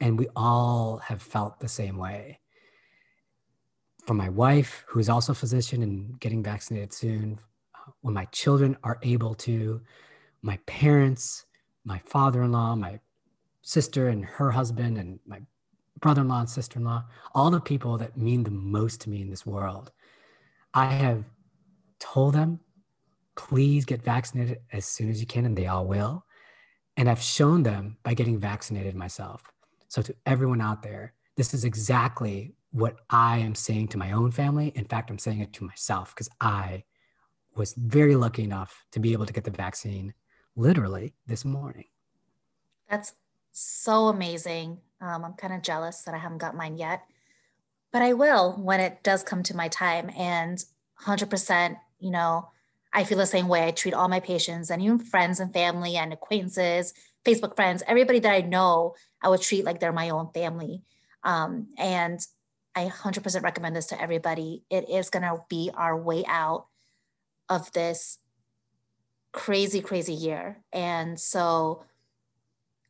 and 0.00 0.18
we 0.18 0.28
all 0.34 0.98
have 0.98 1.22
felt 1.22 1.60
the 1.60 1.68
same 1.68 1.96
way. 1.96 2.40
For 4.06 4.14
my 4.14 4.28
wife, 4.28 4.84
who 4.86 5.00
is 5.00 5.08
also 5.08 5.32
a 5.32 5.34
physician 5.34 5.82
and 5.82 6.18
getting 6.20 6.42
vaccinated 6.42 6.92
soon, 6.92 7.40
when 8.02 8.14
my 8.14 8.26
children 8.26 8.76
are 8.84 8.98
able 9.02 9.34
to, 9.34 9.80
my 10.42 10.58
parents, 10.66 11.44
my 11.84 11.98
father-in-law, 11.98 12.76
my 12.76 13.00
sister 13.62 14.08
and 14.08 14.24
her 14.24 14.52
husband, 14.52 14.96
and 14.96 15.18
my 15.26 15.40
brother-in-law 16.00 16.40
and 16.40 16.50
sister-in-law, 16.50 17.04
all 17.34 17.50
the 17.50 17.60
people 17.60 17.98
that 17.98 18.16
mean 18.16 18.44
the 18.44 18.50
most 18.50 19.00
to 19.02 19.10
me 19.10 19.22
in 19.22 19.30
this 19.30 19.44
world. 19.44 19.90
I 20.72 20.86
have 20.86 21.24
told 21.98 22.34
them, 22.34 22.60
please 23.34 23.84
get 23.84 24.02
vaccinated 24.02 24.58
as 24.72 24.84
soon 24.84 25.10
as 25.10 25.20
you 25.20 25.26
can, 25.26 25.46
and 25.46 25.56
they 25.56 25.66
all 25.66 25.86
will. 25.86 26.24
And 26.96 27.08
I've 27.08 27.22
shown 27.22 27.64
them 27.64 27.96
by 28.04 28.14
getting 28.14 28.38
vaccinated 28.38 28.94
myself. 28.94 29.42
So, 29.88 30.00
to 30.02 30.14
everyone 30.26 30.60
out 30.60 30.82
there, 30.82 31.12
this 31.36 31.54
is 31.54 31.64
exactly 31.64 32.55
what 32.70 32.96
I 33.10 33.38
am 33.38 33.54
saying 33.54 33.88
to 33.88 33.98
my 33.98 34.12
own 34.12 34.30
family. 34.30 34.72
In 34.74 34.84
fact, 34.84 35.10
I'm 35.10 35.18
saying 35.18 35.40
it 35.40 35.52
to 35.54 35.64
myself 35.64 36.14
because 36.14 36.28
I 36.40 36.84
was 37.54 37.74
very 37.74 38.16
lucky 38.16 38.44
enough 38.44 38.84
to 38.92 39.00
be 39.00 39.12
able 39.12 39.26
to 39.26 39.32
get 39.32 39.44
the 39.44 39.50
vaccine 39.50 40.12
literally 40.56 41.14
this 41.26 41.44
morning. 41.44 41.86
That's 42.88 43.14
so 43.52 44.08
amazing. 44.08 44.78
Um, 45.00 45.24
I'm 45.24 45.32
kind 45.34 45.54
of 45.54 45.62
jealous 45.62 46.02
that 46.02 46.14
I 46.14 46.18
haven't 46.18 46.38
got 46.38 46.56
mine 46.56 46.76
yet, 46.76 47.02
but 47.92 48.02
I 48.02 48.12
will 48.12 48.52
when 48.52 48.80
it 48.80 49.02
does 49.02 49.22
come 49.22 49.42
to 49.44 49.56
my 49.56 49.68
time. 49.68 50.10
And 50.16 50.62
100%, 51.02 51.76
you 51.98 52.10
know, 52.10 52.50
I 52.92 53.04
feel 53.04 53.18
the 53.18 53.26
same 53.26 53.48
way. 53.48 53.66
I 53.66 53.70
treat 53.72 53.94
all 53.94 54.08
my 54.08 54.20
patients 54.20 54.70
and 54.70 54.82
even 54.82 54.98
friends 54.98 55.40
and 55.40 55.52
family 55.52 55.96
and 55.96 56.12
acquaintances, 56.12 56.94
Facebook 57.24 57.56
friends, 57.56 57.82
everybody 57.86 58.20
that 58.20 58.32
I 58.32 58.40
know, 58.40 58.94
I 59.22 59.28
would 59.28 59.42
treat 59.42 59.64
like 59.64 59.80
they're 59.80 59.92
my 59.92 60.10
own 60.10 60.30
family. 60.32 60.82
Um, 61.22 61.68
and 61.76 62.20
I 62.76 62.88
100% 62.88 63.42
recommend 63.42 63.74
this 63.74 63.86
to 63.86 64.00
everybody. 64.00 64.62
It 64.68 64.88
is 64.90 65.08
going 65.08 65.22
to 65.22 65.42
be 65.48 65.70
our 65.74 65.96
way 65.96 66.24
out 66.28 66.66
of 67.48 67.72
this 67.72 68.18
crazy, 69.32 69.80
crazy 69.80 70.12
year. 70.12 70.58
And 70.72 71.18
so, 71.18 71.84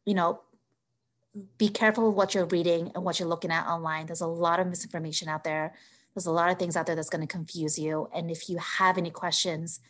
you 0.04 0.14
know, 0.14 0.40
be 1.56 1.68
careful 1.68 2.12
what 2.12 2.34
you're 2.34 2.46
reading 2.46 2.90
and 2.94 3.04
what 3.04 3.20
you're 3.20 3.28
looking 3.28 3.52
at 3.52 3.66
online. 3.66 4.06
There's 4.06 4.20
a 4.20 4.26
lot 4.26 4.58
of 4.58 4.66
misinformation 4.66 5.28
out 5.28 5.44
there. 5.44 5.74
There's 6.14 6.26
a 6.26 6.32
lot 6.32 6.50
of 6.50 6.58
things 6.58 6.76
out 6.76 6.86
there 6.86 6.96
that's 6.96 7.10
going 7.10 7.26
to 7.26 7.32
confuse 7.32 7.78
you. 7.78 8.08
And 8.14 8.30
if 8.30 8.48
you 8.48 8.58
have 8.58 8.98
any 8.98 9.10
questions, 9.10 9.80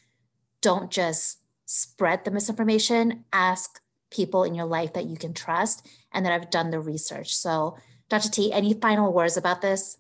don't 0.61 0.90
just 0.90 1.38
spread 1.64 2.24
the 2.24 2.30
misinformation. 2.30 3.24
Ask 3.32 3.80
people 4.11 4.44
in 4.44 4.54
your 4.54 4.66
life 4.66 4.92
that 4.94 5.06
you 5.06 5.16
can 5.16 5.32
trust 5.32 5.87
and 6.12 6.26
that 6.26 6.32
have 6.32 6.50
done 6.50 6.70
the 6.70 6.80
research. 6.80 7.37
So, 7.37 7.76
Dr. 8.09 8.29
T, 8.29 8.53
any 8.53 8.75
final 8.75 9.12
words 9.12 9.37
about 9.37 9.61
this? 9.61 9.99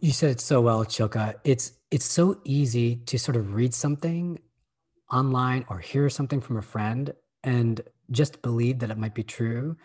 You 0.00 0.12
said 0.12 0.30
it 0.30 0.40
so 0.40 0.60
well, 0.60 0.84
Chilka. 0.84 1.34
It's 1.44 1.72
it's 1.90 2.06
so 2.06 2.40
easy 2.44 2.96
to 3.06 3.18
sort 3.18 3.36
of 3.36 3.54
read 3.54 3.74
something 3.74 4.38
online 5.12 5.64
or 5.68 5.78
hear 5.78 6.08
something 6.08 6.40
from 6.40 6.56
a 6.56 6.62
friend 6.62 7.12
and 7.42 7.80
just 8.10 8.42
believe 8.42 8.78
that 8.80 8.90
it 8.90 8.98
might 8.98 9.14
be 9.14 9.22
true 9.22 9.76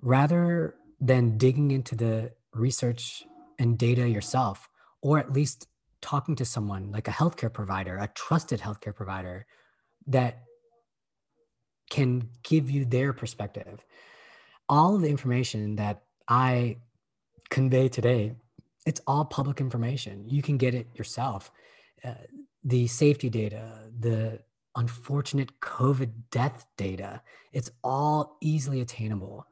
rather 0.00 0.74
than 1.00 1.36
digging 1.38 1.70
into 1.70 1.94
the 1.94 2.32
research 2.52 3.22
and 3.58 3.78
data 3.78 4.08
yourself 4.08 4.68
or 5.02 5.18
at 5.18 5.32
least 5.32 5.68
talking 6.00 6.34
to 6.36 6.44
someone 6.44 6.90
like 6.90 7.08
a 7.08 7.10
healthcare 7.10 7.52
provider 7.52 7.96
a 7.98 8.08
trusted 8.08 8.60
healthcare 8.60 8.94
provider 8.94 9.46
that 10.06 10.42
can 11.90 12.28
give 12.42 12.70
you 12.70 12.84
their 12.84 13.12
perspective 13.12 13.84
all 14.68 14.96
of 14.96 15.02
the 15.02 15.08
information 15.08 15.76
that 15.76 16.02
i 16.28 16.76
convey 17.56 17.86
today 17.88 18.22
it's 18.90 19.00
all 19.06 19.24
public 19.38 19.60
information 19.66 20.14
you 20.36 20.42
can 20.42 20.56
get 20.64 20.72
it 20.74 20.86
yourself 20.98 21.50
uh, 22.04 22.24
the 22.64 22.82
safety 22.86 23.30
data 23.30 23.64
the 24.06 24.40
unfortunate 24.76 25.60
COVID 25.60 26.10
death 26.30 26.66
data. 26.76 27.22
It's 27.52 27.70
all 27.82 28.36
easily 28.40 28.80
attainable. 28.80 29.46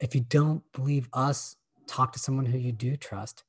If 0.00 0.14
you 0.14 0.22
don't 0.22 0.62
believe 0.72 1.08
us, 1.12 1.56
talk 1.86 2.12
to 2.12 2.18
someone 2.18 2.46
who 2.46 2.58
you 2.58 2.72
do 2.72 2.96
trust. 2.96 3.44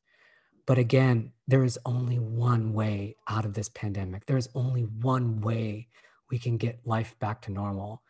But 0.66 0.78
again, 0.78 1.32
there 1.48 1.64
is 1.64 1.80
only 1.86 2.20
one 2.20 2.74
way 2.74 3.16
out 3.28 3.46
of 3.46 3.54
this 3.54 3.70
pandemic. 3.70 4.26
There 4.26 4.38
is 4.38 4.50
only 4.56 4.84
one 4.84 5.42
way 5.42 5.88
we 6.30 6.40
can 6.40 6.58
get 6.58 6.80
life 6.86 7.16
back 7.20 7.42
to 7.44 7.52
normal, 7.52 8.04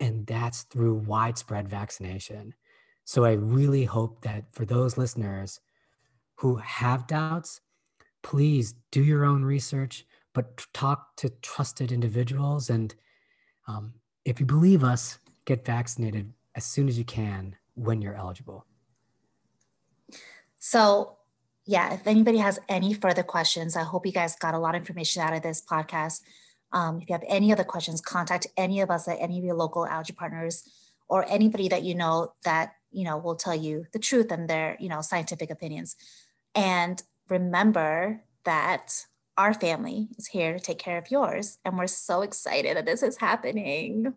and 0.00 0.26
that's 0.26 0.62
through 0.62 0.94
widespread 0.94 1.68
vaccination. 1.68 2.54
So 3.10 3.24
I 3.24 3.32
really 3.32 3.86
hope 3.86 4.20
that 4.20 4.44
for 4.52 4.64
those 4.64 4.96
listeners 4.96 5.58
who 6.36 6.54
have 6.58 7.08
doubts, 7.08 7.60
please 8.22 8.76
do 8.92 9.02
your 9.02 9.24
own 9.24 9.44
research 9.44 10.06
but 10.32 10.64
talk 10.72 11.16
to 11.16 11.28
trusted 11.42 11.90
individuals. 11.90 12.70
And 12.70 12.94
um, 13.66 13.94
if 14.24 14.38
you 14.38 14.46
believe 14.46 14.84
us, 14.84 15.18
get 15.44 15.64
vaccinated 15.64 16.32
as 16.54 16.64
soon 16.64 16.86
as 16.86 16.96
you 16.98 17.04
can 17.04 17.56
when 17.74 18.00
you're 18.00 18.14
eligible. 18.14 18.64
So, 20.60 21.16
yeah, 21.66 21.92
if 21.94 22.06
anybody 22.06 22.38
has 22.38 22.60
any 22.68 22.94
further 22.94 23.24
questions, 23.24 23.74
I 23.74 23.82
hope 23.82 24.06
you 24.06 24.12
guys 24.12 24.36
got 24.36 24.54
a 24.54 24.58
lot 24.60 24.76
of 24.76 24.82
information 24.82 25.20
out 25.20 25.34
of 25.34 25.42
this 25.42 25.60
podcast. 25.60 26.20
Um, 26.70 27.00
if 27.00 27.08
you 27.08 27.14
have 27.14 27.24
any 27.26 27.50
other 27.50 27.64
questions, 27.64 28.00
contact 28.00 28.46
any 28.56 28.80
of 28.80 28.88
us 28.88 29.08
at 29.08 29.18
any 29.18 29.36
of 29.36 29.44
your 29.44 29.56
local 29.56 29.84
allergy 29.84 30.12
partners 30.12 30.62
or 31.08 31.28
anybody 31.28 31.66
that 31.66 31.82
you 31.82 31.96
know 31.96 32.34
that 32.44 32.74
you 32.90 33.04
know 33.04 33.18
will 33.18 33.36
tell 33.36 33.54
you 33.54 33.86
the 33.92 33.98
truth 33.98 34.30
and 34.30 34.48
their 34.48 34.76
you 34.80 34.88
know 34.88 35.00
scientific 35.00 35.50
opinions. 35.50 35.96
And 36.54 37.02
remember 37.28 38.22
that 38.44 39.06
our 39.36 39.54
family 39.54 40.08
is 40.18 40.26
here 40.26 40.54
to 40.54 40.60
take 40.60 40.78
care 40.78 40.98
of 40.98 41.10
yours. 41.10 41.58
And 41.64 41.78
we're 41.78 41.86
so 41.86 42.22
excited 42.22 42.76
that 42.76 42.84
this 42.84 43.02
is 43.02 43.16
happening. 43.16 44.14